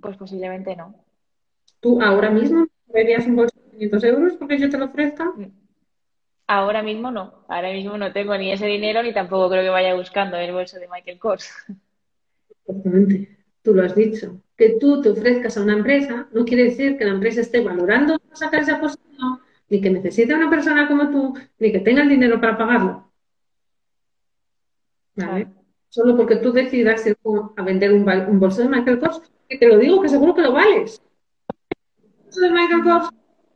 [0.00, 0.94] Pues, posiblemente no.
[1.78, 5.26] ¿Tú ahora mismo verías un bolso de 500 euros porque yo te lo ofrezca?
[5.36, 5.52] Mm.
[6.48, 7.44] Ahora mismo no.
[7.48, 10.78] Ahora mismo no tengo ni ese dinero ni tampoco creo que vaya buscando el bolso
[10.78, 11.50] de Michael Kors.
[12.66, 13.38] Exactamente.
[13.62, 17.04] tú lo has dicho, que tú te ofrezcas a una empresa no quiere decir que
[17.04, 21.70] la empresa esté valorando sacar esa posición, ni que necesite una persona como tú, ni
[21.70, 23.12] que tenga el dinero para pagarlo.
[25.16, 25.63] ¿Vale?
[25.94, 27.16] Solo porque tú decidas ir
[27.56, 30.50] a vender un, bolso de Michael Kors, que te lo digo que seguro que lo
[30.50, 31.00] vales.
[32.02, 33.10] Un bolso de Michael Kors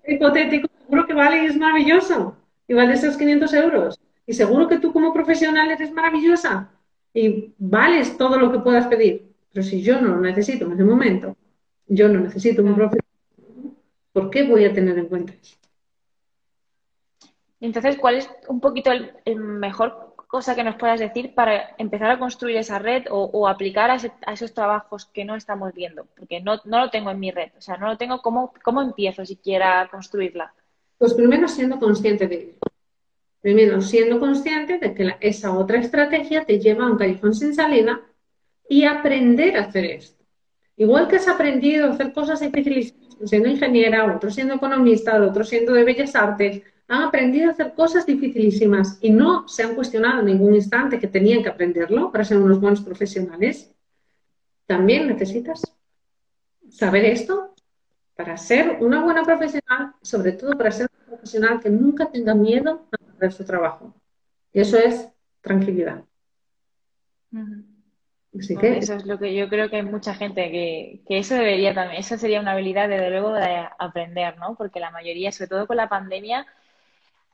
[0.07, 2.37] hipotético, seguro que vale y es maravilloso.
[2.69, 4.01] Y vale esos 500 euros.
[4.25, 6.71] Y seguro que tú como profesional eres maravillosa
[7.13, 9.33] y vales todo lo que puedas pedir.
[9.53, 11.37] Pero si yo no lo necesito en ese momento,
[11.89, 13.75] yo no necesito un profesional,
[14.13, 15.57] ¿por qué voy a tener en cuenta eso?
[17.61, 22.19] Entonces, ¿cuál es un poquito el, mejor cosa que nos puedas decir para empezar a
[22.19, 26.07] construir esa red o, aplicar a, esos trabajos que no estamos viendo?
[26.17, 29.25] Porque no, lo tengo en mi red, o sea, no lo tengo, ¿cómo, cómo empiezo
[29.25, 30.53] siquiera a construirla?
[30.99, 32.55] Pues primero siendo consciente de ello.
[33.41, 38.01] Primero siendo consciente de que esa otra estrategia te lleva a un callejón sin salida
[38.69, 40.23] y aprender a hacer esto.
[40.77, 45.73] Igual que has aprendido a hacer cosas difíciles siendo ingeniera, otro siendo economista, otro siendo
[45.73, 50.27] de bellas artes, han aprendido a hacer cosas dificilísimas y no se han cuestionado en
[50.27, 53.71] ningún instante que tenían que aprenderlo para ser unos buenos profesionales.
[54.67, 55.63] También necesitas
[56.71, 57.55] saber esto
[58.17, 62.89] para ser una buena profesional, sobre todo para ser una profesional que nunca tenga miedo
[62.91, 63.95] a hacer su trabajo.
[64.53, 65.09] Y eso es
[65.43, 66.03] tranquilidad.
[68.33, 72.01] Eso es lo que yo creo que hay mucha gente que, que, eso debería también,
[72.01, 74.55] eso sería una habilidad desde luego de aprender, ¿no?
[74.55, 76.47] Porque la mayoría, sobre todo con la pandemia,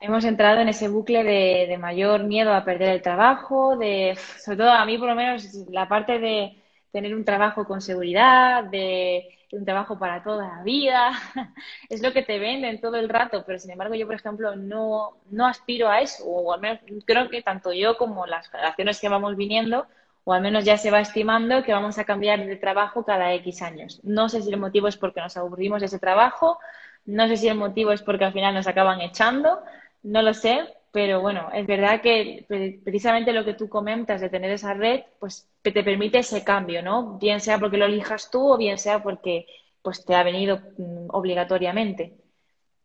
[0.04, 4.70] hemos entrado en ese bucle de, mayor miedo a perder el trabajo, de, sobre todo
[4.70, 6.56] a mí por lo menos, la parte de
[6.92, 11.12] tener un trabajo con seguridad, de un trabajo para toda la vida,
[11.88, 15.16] es lo que te venden todo el rato, pero sin embargo yo, por ejemplo, no,
[15.30, 19.08] no aspiro a eso, o al menos creo que tanto yo como las generaciones que
[19.08, 19.86] vamos viniendo,
[20.24, 23.62] o al menos ya se va estimando que vamos a cambiar de trabajo cada X
[23.62, 24.00] años.
[24.02, 26.58] No sé si el motivo es porque nos aburrimos de ese trabajo,
[27.06, 29.62] no sé si el motivo es porque al final nos acaban echando,
[30.04, 30.60] no lo sé,
[30.92, 32.46] pero bueno, es verdad que
[32.84, 37.18] precisamente lo que tú comentas de tener esa red, pues te permite ese cambio, ¿no?
[37.18, 39.46] Bien sea porque lo elijas tú o bien sea porque
[39.82, 42.14] pues te ha venido mm, obligatoriamente.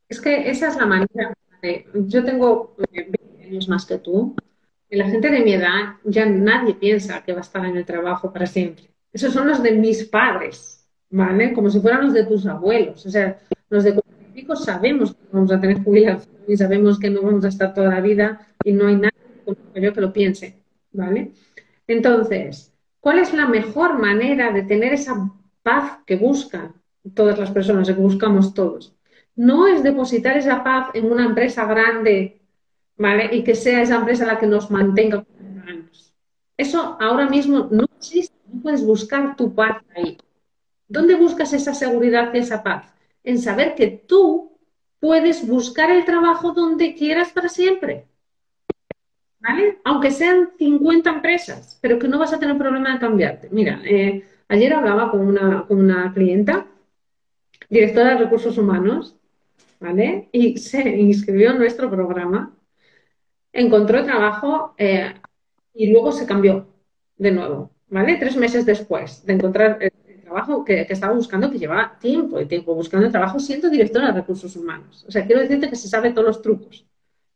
[0.07, 1.33] Es que esa es la manera.
[1.93, 4.35] yo tengo 20 eh, años más que tú.
[4.89, 7.85] Y la gente de mi edad ya nadie piensa que va a estar en el
[7.85, 8.89] trabajo para siempre.
[9.13, 11.53] Esos son los de mis padres, ¿vale?
[11.53, 13.05] Como si fueran los de tus abuelos.
[13.05, 13.39] O sea,
[13.69, 13.93] los de
[14.55, 18.01] sabemos que vamos a tener jubilación y sabemos que no vamos a estar toda la
[18.01, 19.19] vida y no hay nadie
[19.75, 21.31] yo que lo piense, ¿vale?
[21.87, 25.31] Entonces, ¿cuál es la mejor manera de tener esa
[25.63, 26.73] paz que buscan
[27.13, 28.95] todas las personas, que buscamos todos?
[29.35, 32.41] No es depositar esa paz en una empresa grande,
[32.97, 33.29] ¿vale?
[33.31, 35.25] Y que sea esa empresa la que nos mantenga.
[36.57, 40.17] Eso ahora mismo no existe, no puedes buscar tu paz ahí.
[40.87, 42.93] ¿Dónde buscas esa seguridad y esa paz?
[43.23, 44.57] En saber que tú
[44.99, 48.05] puedes buscar el trabajo donde quieras para siempre.
[49.39, 49.79] ¿Vale?
[49.85, 53.49] Aunque sean 50 empresas, pero que no vas a tener problema de cambiarte.
[53.51, 56.67] Mira, eh, ayer hablaba con una, con una clienta,
[57.69, 59.15] directora de recursos humanos,
[59.79, 60.27] ¿vale?
[60.33, 62.53] Y se inscribió en nuestro programa,
[63.53, 65.13] encontró trabajo eh,
[65.73, 66.67] y luego se cambió
[67.17, 68.17] de nuevo, ¿vale?
[68.17, 69.91] Tres meses después de encontrar eh,
[70.29, 74.55] trabajo que, estaba buscando, que llevaba tiempo y tiempo buscando trabajo siendo directora de recursos
[74.55, 75.03] humanos.
[75.07, 76.85] O sea, quiero decirte que se sabe todos los trucos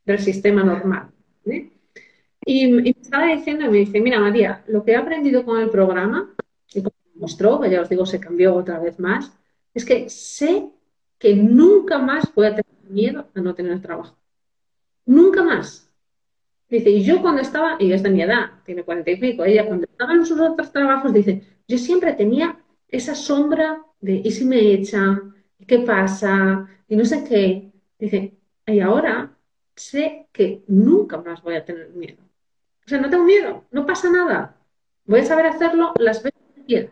[0.05, 1.09] del sistema normal.
[2.45, 6.35] Y, me estaba diciendo, me dice, mira María, lo que he aprendido con el programa,
[6.73, 9.31] y como mostró, que ya os digo, se cambió otra vez más,
[9.73, 10.69] es que sé
[11.17, 14.15] que nunca más voy a tener miedo a no tener trabajo.
[15.05, 15.89] Nunca más.
[16.69, 19.65] Dice, y yo cuando estaba, y es de mi edad, tiene cuarenta y pico, ella
[19.65, 22.62] cuando estaba en sus otros trabajos, dice, yo siempre tenía
[22.93, 25.33] esa sombra de ¿y si me echan?
[25.67, 26.67] ¿Qué pasa?
[26.87, 27.71] Y no sé qué.
[27.97, 28.37] Dice,
[28.67, 29.35] y ahora
[29.75, 32.21] sé que nunca más voy a tener miedo.
[32.85, 34.57] O sea, no tengo miedo, no pasa nada.
[35.05, 36.89] Voy a saber hacerlo las veces que quiera.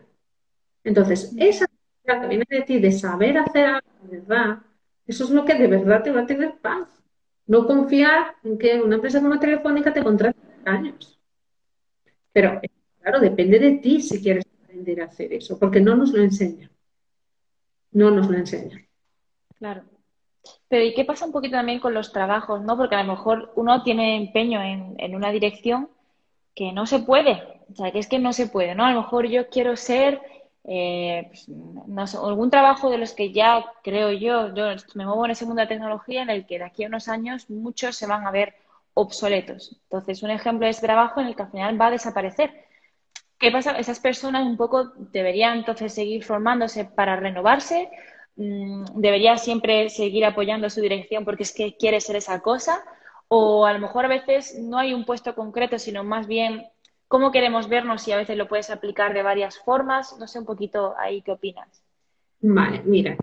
[0.84, 1.66] Entonces, esa
[2.04, 4.58] que viene de ti de saber hacer algo de verdad,
[5.06, 6.88] eso es lo que de verdad te va a tener paz.
[7.46, 11.20] No confiar en que una empresa como Telefónica te contrate años.
[12.32, 12.60] Pero,
[13.00, 14.41] claro, depende de ti si quieres
[15.00, 16.70] a hacer eso, porque no nos lo enseña.
[17.92, 18.84] No nos lo enseña.
[19.58, 19.82] Claro.
[20.68, 22.76] Pero ¿y qué pasa un poquito también con los trabajos, no?
[22.76, 25.88] Porque a lo mejor uno tiene empeño en, una dirección
[26.54, 27.42] que no se puede.
[27.70, 28.84] O sea, que es que no se puede, ¿no?
[28.84, 30.20] A lo mejor yo quiero ser,
[30.64, 34.64] eh, pues, no sé, algún trabajo de los que ya creo yo, yo
[34.94, 37.48] me muevo en ese mundo de tecnología en el que de aquí a unos años
[37.50, 38.54] muchos se van a ver
[38.94, 39.76] obsoletos.
[39.84, 42.50] Entonces, un ejemplo es trabajo en el que al final va a desaparecer
[43.42, 43.72] ¿qué pasa?
[43.72, 47.90] Esas personas un poco deberían entonces seguir formándose para renovarse,
[48.36, 52.84] mm, debería siempre seguir apoyando su dirección porque es que quiere ser esa cosa,
[53.26, 56.66] o a lo mejor a veces no hay un puesto concreto, sino más bien
[57.08, 60.16] cómo queremos vernos y a veces lo puedes aplicar de varias formas.
[60.20, 61.82] No sé un poquito ahí qué opinas.
[62.40, 63.16] Vale, mira.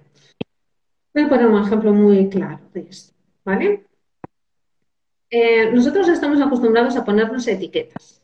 [1.14, 3.14] Voy a poner un ejemplo muy claro de esto,
[3.46, 3.86] ¿vale?
[5.30, 8.22] Eh, nosotros estamos acostumbrados a ponernos etiquetas,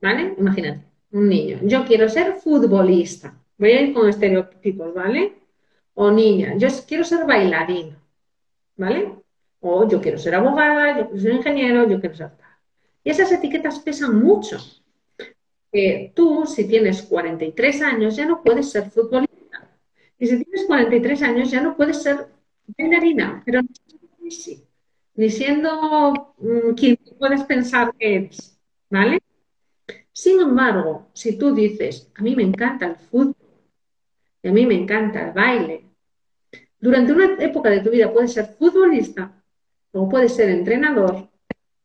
[0.00, 0.34] ¿vale?
[0.38, 5.34] Imagínate, un niño, yo quiero ser futbolista, voy a ir con estereotipos, ¿vale?
[5.94, 8.00] O niña, yo quiero ser bailarina,
[8.76, 9.14] ¿vale?
[9.60, 12.50] O yo quiero ser abogada, yo quiero ser ingeniero, yo quiero ser tal.
[13.04, 14.58] Y esas etiquetas pesan mucho.
[16.14, 19.70] tú, si tienes 43 años, ya no puedes ser futbolista.
[20.18, 22.28] Y si tienes 43 años, ya no puedes ser
[22.76, 23.68] bailarina, pero no
[25.18, 28.56] ni siendo mm, quien puedes pensar que eres,
[28.88, 29.20] ¿vale?
[30.18, 33.36] Sin embargo, si tú dices, a mí me encanta el fútbol,
[34.42, 35.84] y a mí me encanta el baile,
[36.80, 39.40] durante una época de tu vida puedes ser futbolista,
[39.92, 41.28] o puedes ser entrenador,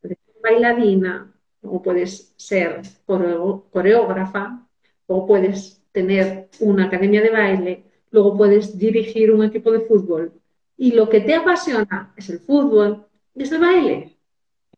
[0.00, 1.32] puedes ser bailarina,
[1.62, 4.66] o puedes ser coreógrafa,
[5.06, 10.32] o puedes tener una academia de baile, luego puedes dirigir un equipo de fútbol.
[10.76, 14.16] Y lo que te apasiona es el fútbol y es el baile.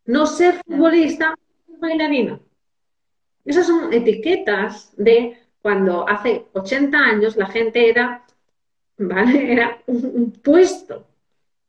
[0.04, 1.34] No ser futbolista,
[1.80, 2.38] bailarina.
[3.46, 8.24] Esas son etiquetas de cuando hace 80 años la gente era,
[8.98, 9.52] ¿vale?
[9.52, 11.06] Era un, puesto.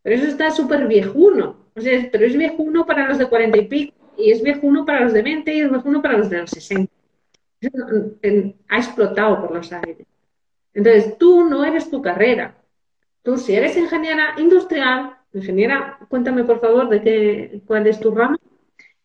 [0.02, 1.68] Pero eso está súper viejuno.
[1.76, 5.02] O sea, pero es viejuno para los de 40 y pico, y es viejuno para
[5.02, 6.92] los de 20 y es viejuno para los de los 60.
[8.70, 10.08] ha explotado por los aires.
[10.74, 12.56] Entonces, tú no eres tu carrera.
[13.24, 18.38] Tú, si eres ingeniera industrial, ingeniera, cuéntame por favor de qué, cuál es tu rama.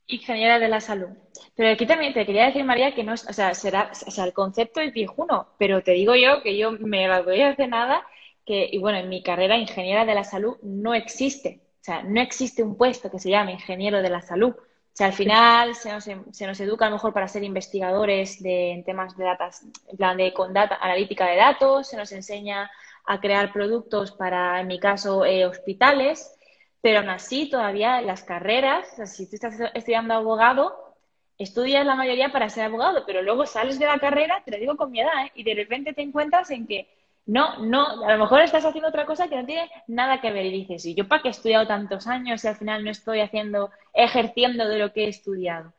[0.07, 1.09] Ingeniera de la salud.
[1.55, 4.33] Pero aquí también te quería decir, María, que no, o sea, será, o sea, el
[4.33, 8.07] concepto es viejuno, pero te digo yo que yo me gradué hace nada,
[8.47, 11.61] que, y bueno, en mi carrera ingeniera de la salud no existe.
[11.81, 14.55] O sea, no existe un puesto que se llame ingeniero de la salud.
[14.57, 18.43] O sea, al final se nos, se nos educa a lo mejor para ser investigadores
[18.43, 22.13] de, en temas de datos, en plan de con data, analítica de datos, se nos
[22.13, 22.71] enseña
[23.07, 26.35] a crear productos para, en mi caso, eh, hospitales,
[26.81, 30.91] pero aún así todavía las carreras, si tú estás estudiando abogado,
[31.39, 34.76] estudias la mayoría para ser abogado, pero luego sales de la carrera, te lo digo
[34.76, 35.33] con mi edad, ¿eh?
[35.35, 36.89] y de repente te encuentras en que
[37.26, 40.47] no, no, a lo mejor estás haciendo otra cosa que no tiene nada que ver
[40.47, 43.20] y dices, ¿y yo para qué he estudiado tantos años y al final no estoy
[43.20, 45.72] haciendo, ejerciendo de lo que he estudiado?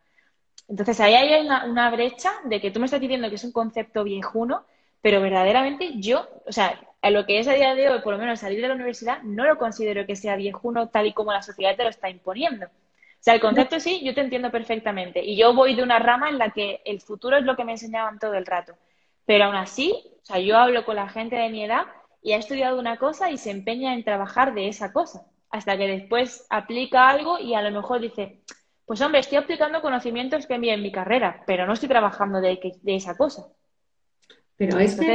[0.70, 4.04] Entonces ahí hay una, brecha de que tú me estás diciendo que es un concepto
[4.04, 4.64] viejuno,
[5.02, 8.20] pero verdaderamente yo, o sea, a lo que es a día de hoy, por lo
[8.20, 11.42] menos salir de la universidad, no lo considero que sea viejuno tal y como la
[11.42, 12.68] sociedad te lo está imponiendo.
[13.24, 15.24] O sea, el concepto sí, yo te entiendo perfectamente.
[15.24, 17.72] Y yo voy de una rama en la que el futuro es lo que me
[17.72, 18.74] enseñaban todo el rato.
[19.26, 21.86] Pero aún así, o sea, yo hablo con la gente de mi edad
[22.22, 25.26] y ha estudiado una cosa y se empeña en trabajar de esa cosa.
[25.50, 28.42] Hasta que después aplica algo y a lo mejor dice,
[28.86, 32.60] pues hombre, estoy aplicando conocimientos que vi en mi carrera, pero no estoy trabajando de,
[32.88, 33.48] esa cosa.
[34.58, 35.12] Pero es que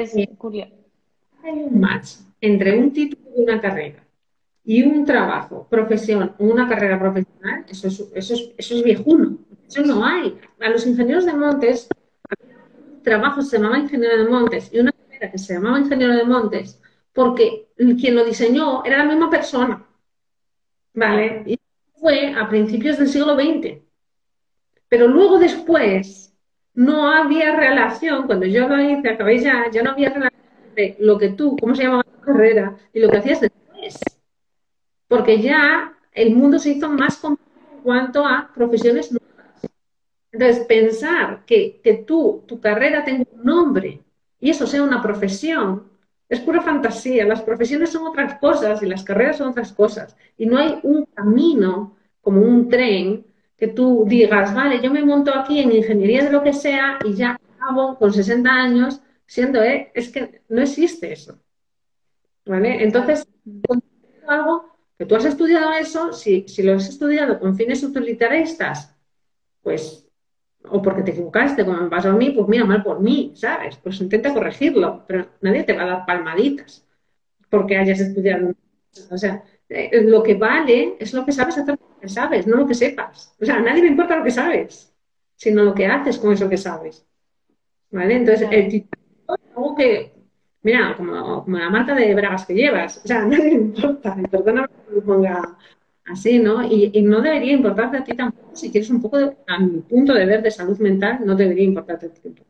[1.44, 4.07] hay un match entre un título de una carrera
[4.68, 9.38] y un trabajo, profesión, una carrera profesional, eso es, eso es, eso es viejuno.
[9.66, 10.38] Eso no hay.
[10.60, 11.88] A los ingenieros de montes,
[12.38, 16.24] un trabajo se llamaba ingeniero de montes y una carrera que se llamaba ingeniero de
[16.24, 16.82] montes
[17.14, 19.86] porque quien lo diseñó era la misma persona.
[20.92, 21.44] ¿Vale?
[21.46, 21.58] Y
[21.94, 23.78] fue a principios del siglo XX.
[24.86, 26.36] Pero luego después
[26.74, 30.42] no había relación, cuando yo lo hice, acabé ya, ya no había relación
[30.98, 32.76] lo que tú, ¿cómo se llamaba tu carrera?
[32.92, 34.17] Y lo que hacías después.
[35.08, 39.28] Porque ya el mundo se hizo más complejo en cuanto a profesiones nuevas.
[40.30, 44.02] Entonces, pensar que, que tú, tu carrera tenga un nombre
[44.40, 45.88] y eso sea una profesión,
[46.28, 47.24] es pura fantasía.
[47.24, 50.16] Las profesiones son otras cosas y las carreras son otras cosas.
[50.36, 53.24] Y no hay un camino como un tren
[53.56, 57.14] que tú digas, vale, yo me monto aquí en ingeniería de lo que sea y
[57.14, 59.90] ya acabo con 60 años siendo, ¿eh?
[59.94, 61.38] es que no existe eso.
[62.46, 62.82] ¿Vale?
[62.82, 63.26] Entonces,
[64.26, 68.94] algo que tú has estudiado eso, si, si lo has estudiado con fines utilitaristas,
[69.62, 70.06] pues,
[70.64, 73.76] o porque te equivocaste, como me pasó a mí, pues mira, mal por mí, ¿sabes?
[73.76, 76.84] Pues intenta corregirlo, pero nadie te va a dar palmaditas
[77.48, 78.54] porque hayas estudiado.
[79.10, 82.56] O sea, eh, lo que vale es lo que sabes hacer lo que sabes, no
[82.56, 83.34] lo que sepas.
[83.40, 84.92] O sea, a nadie le importa lo que sabes,
[85.36, 87.06] sino lo que haces con eso que sabes.
[87.90, 88.16] ¿Vale?
[88.16, 88.86] Entonces, el
[89.54, 90.12] algo que,
[90.62, 94.66] mira, como, la marca de bragas que llevas, o sea, no le importa, y perdona
[94.66, 95.56] que lo ponga
[96.06, 96.64] así, ¿no?
[96.64, 100.26] Y, no debería importarte a ti tampoco, si quieres un poco, a mi punto de
[100.26, 102.48] ver de salud mental, no debería importarte a ti tampoco.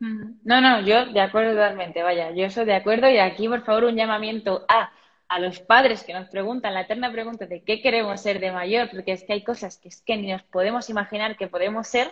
[0.00, 3.84] No, no, yo de acuerdo totalmente, vaya, yo soy de acuerdo y aquí por favor
[3.84, 4.92] un llamamiento a,
[5.28, 8.90] a los padres que nos preguntan la eterna pregunta de qué queremos ser de mayor,
[8.90, 12.10] porque es que hay cosas que es que ni nos podemos imaginar que podemos ser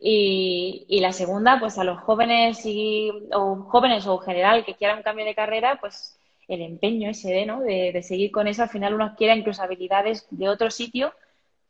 [0.00, 4.74] y, y la segunda, pues a los jóvenes y, o jóvenes o en general que
[4.74, 6.18] quieran un cambio de carrera, pues
[6.48, 7.60] el empeño ese de, ¿no?
[7.60, 11.12] de, seguir con eso, al final uno quiera incluso habilidades de otro sitio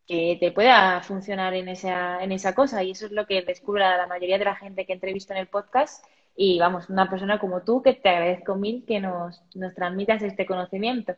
[0.06, 2.82] que te pueda funcionar en esa, en esa cosa.
[2.82, 5.48] Y eso es lo que descubre la mayoría de la gente que entrevisto en el
[5.48, 6.04] podcast.
[6.36, 10.46] Y vamos, una persona como tú, que te agradezco mil que nos, nos transmitas este
[10.46, 11.16] conocimiento.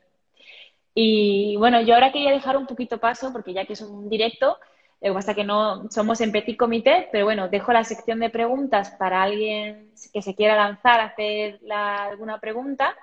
[0.95, 4.59] Y bueno, yo ahora quería dejar un poquito paso, porque ya que es un directo,
[5.01, 8.31] lo que pasa que no somos en petit comité, pero bueno, dejo la sección de
[8.31, 12.97] preguntas para alguien que se quiera lanzar a hacer alguna pregunta.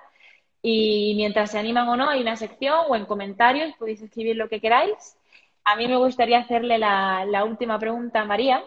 [0.60, 4.48] Y mientras se animan o no, hay una sección o en comentarios podéis escribir lo
[4.48, 5.16] que queráis.
[5.64, 8.62] A mí me gustaría hacerle la, última pregunta a María.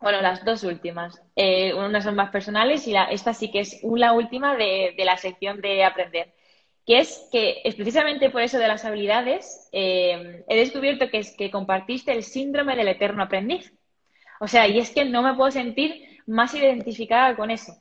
[0.00, 1.20] Bueno, las dos últimas.
[1.34, 5.16] Eh, unas son más personales y la, esta sí que es la última de, la
[5.16, 6.32] sección de aprender.
[6.86, 11.34] Que es que, es precisamente por eso de las habilidades, eh, he descubierto que es
[11.36, 13.72] que compartiste el síndrome del eterno aprendiz.
[14.40, 17.72] O sea, y es que no me puedo sentir más identificada con eso.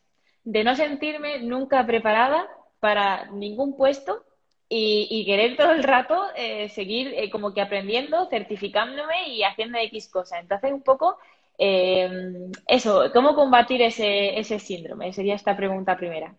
[0.43, 2.47] De no sentirme nunca preparada
[2.80, 4.24] para ningún puesto
[4.70, 10.10] y, querer todo el rato eh, seguir eh, como que aprendiendo, certificándome y haciendo X
[10.10, 10.39] cosas.
[10.41, 11.18] Entonces, un poco
[11.58, 15.14] eso, ¿cómo combatir ese síndrome?
[15.14, 16.36] Sería esta pregunta primera.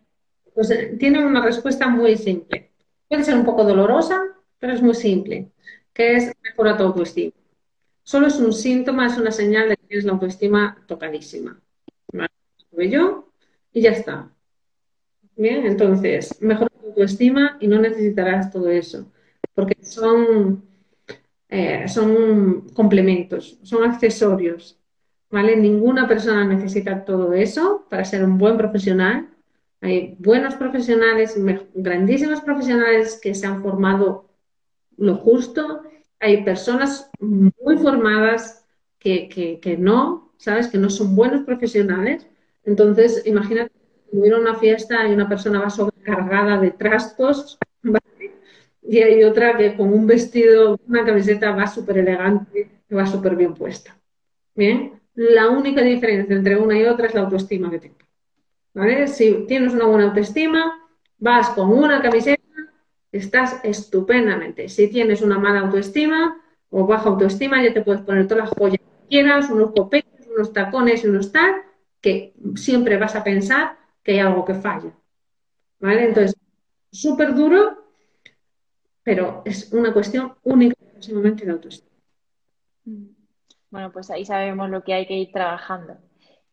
[0.55, 2.71] Pues tiene una respuesta muy simple.
[3.09, 4.23] Puede ser un poco dolorosa,
[4.59, 5.51] pero es muy simple,
[5.93, 7.33] que es mejora tu autoestima.
[8.03, 11.61] Solo es un síntoma, es una señal de que tienes la autoestima tocadísima.
[12.13, 12.31] ¿Vale?
[12.91, 13.31] Yo
[13.73, 14.31] y ya está.
[15.37, 19.11] Bien, entonces, mejora tu estima y no necesitarás todo eso,
[19.53, 20.63] porque son,
[21.49, 24.79] eh, son complementos, son accesorios,
[25.31, 25.57] ¿vale?
[25.57, 29.29] Ninguna persona necesita todo eso para ser un buen profesional.
[29.85, 31.39] Hay buenos profesionales,
[31.75, 34.31] grandísimos profesionales que se han formado
[34.97, 35.83] lo justo.
[36.19, 38.65] Hay personas muy formadas
[38.97, 40.69] que, que, que no, ¿sabes?
[40.69, 42.25] Que no son buenos profesionales.
[42.63, 43.71] Entonces, imagínate
[44.11, 47.59] hubiera una fiesta y una persona va sobrecargada de trastos,
[48.81, 53.53] y hay otra que con un vestido, una camiseta va súper elegante, va súper bien
[53.53, 53.95] puesta.
[54.55, 58.04] Bien, la única diferencia entre una y otra es la autoestima que tengo.
[58.75, 59.07] ¿Vale?
[59.07, 60.85] Si tienes una buena autoestima,
[61.17, 62.43] vas con una camiseta,
[63.09, 64.67] estás estupendamente.
[64.67, 68.79] Si tienes una mala autoestima o baja autoestima, ya te puedes poner todas las joyas
[68.79, 71.55] que quieras, unos copetes, unos tacones y unos tal,
[72.01, 74.91] que siempre vas a pensar que hay algo que falla.
[75.79, 76.09] ¿Vale?
[76.09, 76.35] Entonces,
[76.91, 77.81] súper duro,
[79.03, 81.91] pero es una cuestión única de autoestima.
[82.83, 83.05] Mm.
[83.69, 85.97] Bueno, pues ahí sabemos lo que hay que ir trabajando.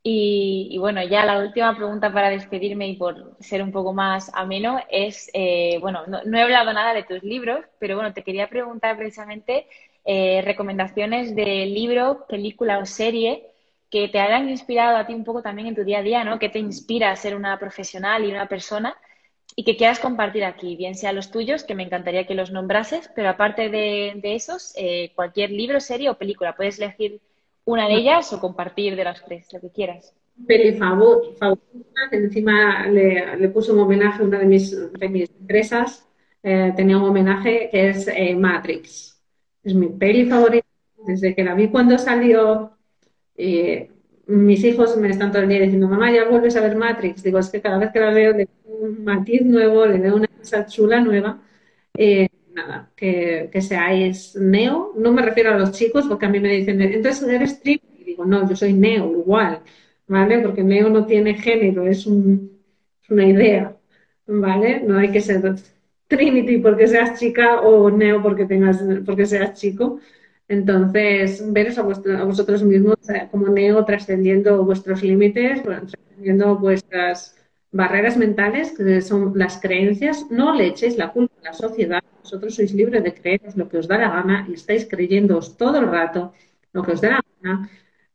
[0.04, 4.80] Y, bueno, ya la última pregunta para despedirme y por ser un poco más ameno
[4.90, 8.96] es, eh, bueno, no, he hablado nada de tus libros, pero bueno, te quería preguntar
[8.96, 9.68] precisamente
[10.04, 13.46] eh, recomendaciones de libro, película o serie
[13.90, 16.38] que te hayan inspirado a ti un poco también en tu día a día, ¿no?
[16.38, 18.96] Que te inspira a ser una profesional y una persona
[19.54, 23.10] y que quieras compartir aquí, bien sea los tuyos, que me encantaría que los nombrases,
[23.14, 27.20] pero aparte de, esos, eh, cualquier libro, serie o película, puedes elegir
[27.64, 30.14] una de ellas o compartir de las tres, lo que quieras.
[30.46, 31.54] Peli favorita,
[32.10, 34.72] encima le, puse un homenaje a una de mis,
[35.40, 36.08] empresas,
[36.42, 39.20] eh, tenía un homenaje que es eh, Matrix.
[39.62, 40.66] Es mi peli favorita,
[41.06, 42.72] desde que la vi cuando salió
[44.26, 47.22] mis hijos me están todo el día diciendo, mamá, ya vuelves a ver Matrix.
[47.22, 50.16] Digo, es que cada vez que la veo le veo un matiz nuevo, le veo
[50.16, 51.40] una cosa chula nueva.
[51.96, 54.92] Eh, nada, que, que, seáis neo.
[54.96, 57.88] No me refiero a los chicos, porque a mí me dicen, entonces eres triple.
[57.98, 59.60] Y digo, no, yo soy neo, igual,
[60.06, 60.40] ¿vale?
[60.40, 62.52] Porque neo no tiene género, es, un,
[63.08, 63.76] una idea,
[64.26, 64.80] ¿vale?
[64.80, 65.42] No hay que ser
[66.08, 70.00] Trinity porque seas chica o neo porque, tengas, porque seas chico.
[70.48, 72.96] Entonces, veros a, vosotros mismos
[73.30, 77.36] como neo trascendiendo vuestros límites, trascendiendo vuestras
[77.72, 80.26] barreras mentales, que son las creencias.
[80.30, 82.02] No le echéis la culpa a la sociedad.
[82.22, 85.78] Vosotros sois libres de creer lo que os da la gana y estáis creyéndoos todo
[85.78, 86.32] el rato
[86.72, 87.70] lo que os da la gana.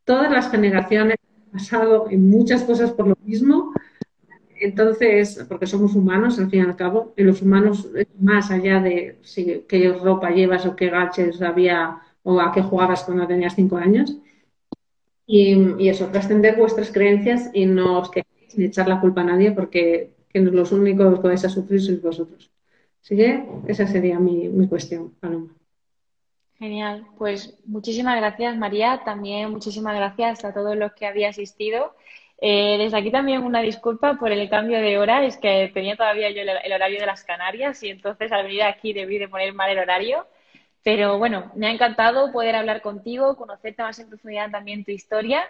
[0.05, 3.73] Todas las generaciones han pasado en muchas cosas por lo mismo.
[4.59, 7.89] Entonces, porque somos humanos, al fin y al cabo, y los humanos,
[8.19, 13.03] más allá de si, qué ropa llevas o qué gaches había o a qué jugabas
[13.03, 14.17] cuando tenías cinco años.
[15.27, 19.51] Y, eso, trascender vuestras creencias y no os quejéis ni echar la culpa a nadie
[19.51, 22.51] porque que los únicos que podéis a sufrir sois vosotros.
[23.01, 25.55] Así que esa sería mi, mi cuestión, Paloma.
[26.59, 31.93] Genial, pues muchísimas gracias María, también muchísimas gracias a todos los que habéis asistido
[32.39, 36.29] Eh, desde aquí también una disculpa por el cambio de hora, es que tenía todavía
[36.29, 39.71] yo el, horario de las Canarias y entonces al venir aquí debí de poner mal
[39.71, 40.27] el horario.
[40.83, 45.41] Pero bueno, me ha encantado poder hablar contigo, conocerte más en profundidad también tu historia.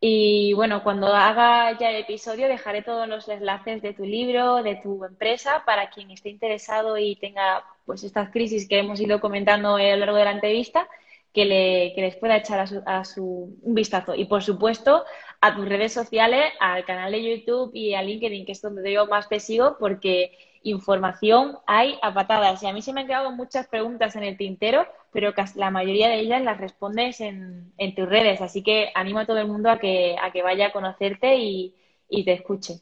[0.00, 4.76] Y bueno, cuando haga ya el episodio dejaré todos los enlaces de tu libro, de
[4.76, 9.76] tu empresa, para quien esté interesado y tenga pues estas crisis que hemos ido comentando
[9.76, 10.88] a lo largo de la entrevista,
[11.32, 14.14] que, le, que les pueda echar a su, a su, un vistazo.
[14.14, 15.04] Y por supuesto,
[15.40, 19.06] a tus redes sociales, al canal de YouTube y a LinkedIn, que es donde yo
[19.06, 20.36] más te sigo, porque
[20.70, 22.62] información hay a patadas.
[22.62, 26.08] Y a mí se me han quedado muchas preguntas en el tintero, pero la mayoría
[26.08, 28.40] de ellas las respondes en, en tus redes.
[28.40, 31.74] Así que animo a todo el mundo a que, a que vaya a conocerte y,
[32.08, 32.80] y te escuche.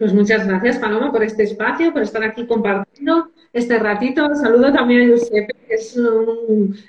[0.00, 4.34] Pues muchas gracias, Paloma, por este espacio, por estar aquí compartiendo este ratito.
[4.34, 5.94] Saludo también a Giuseppe, que es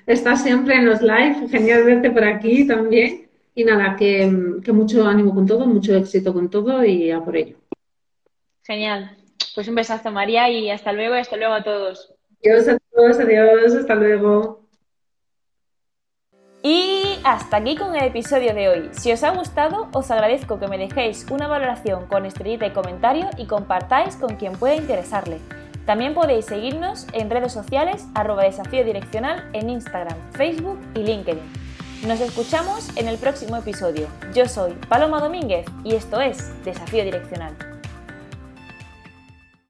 [0.08, 1.48] está siempre en los live.
[1.50, 3.28] Genial verte por aquí también.
[3.54, 4.26] Y nada, que,
[4.72, 7.58] mucho ánimo con todo, mucho éxito con todo y a por ello.
[8.64, 9.18] Genial.
[9.54, 12.14] Pues un besazo, María, y hasta luego, hasta luego a todos.
[12.44, 14.62] Adiós a todos, adiós, hasta luego.
[16.64, 18.90] Y hasta aquí con el episodio de hoy.
[18.92, 23.30] Si os ha gustado, os agradezco que me dejéis una valoración con estrellita y comentario
[23.38, 25.40] y compartáis con quien pueda interesarle.
[25.86, 31.42] También podéis seguirnos en redes sociales arroba desafío direccional en Instagram, Facebook y LinkedIn.
[32.08, 34.08] Nos escuchamos en el próximo episodio.
[34.34, 37.71] Yo soy Paloma Domínguez y esto es Desafío Direccional.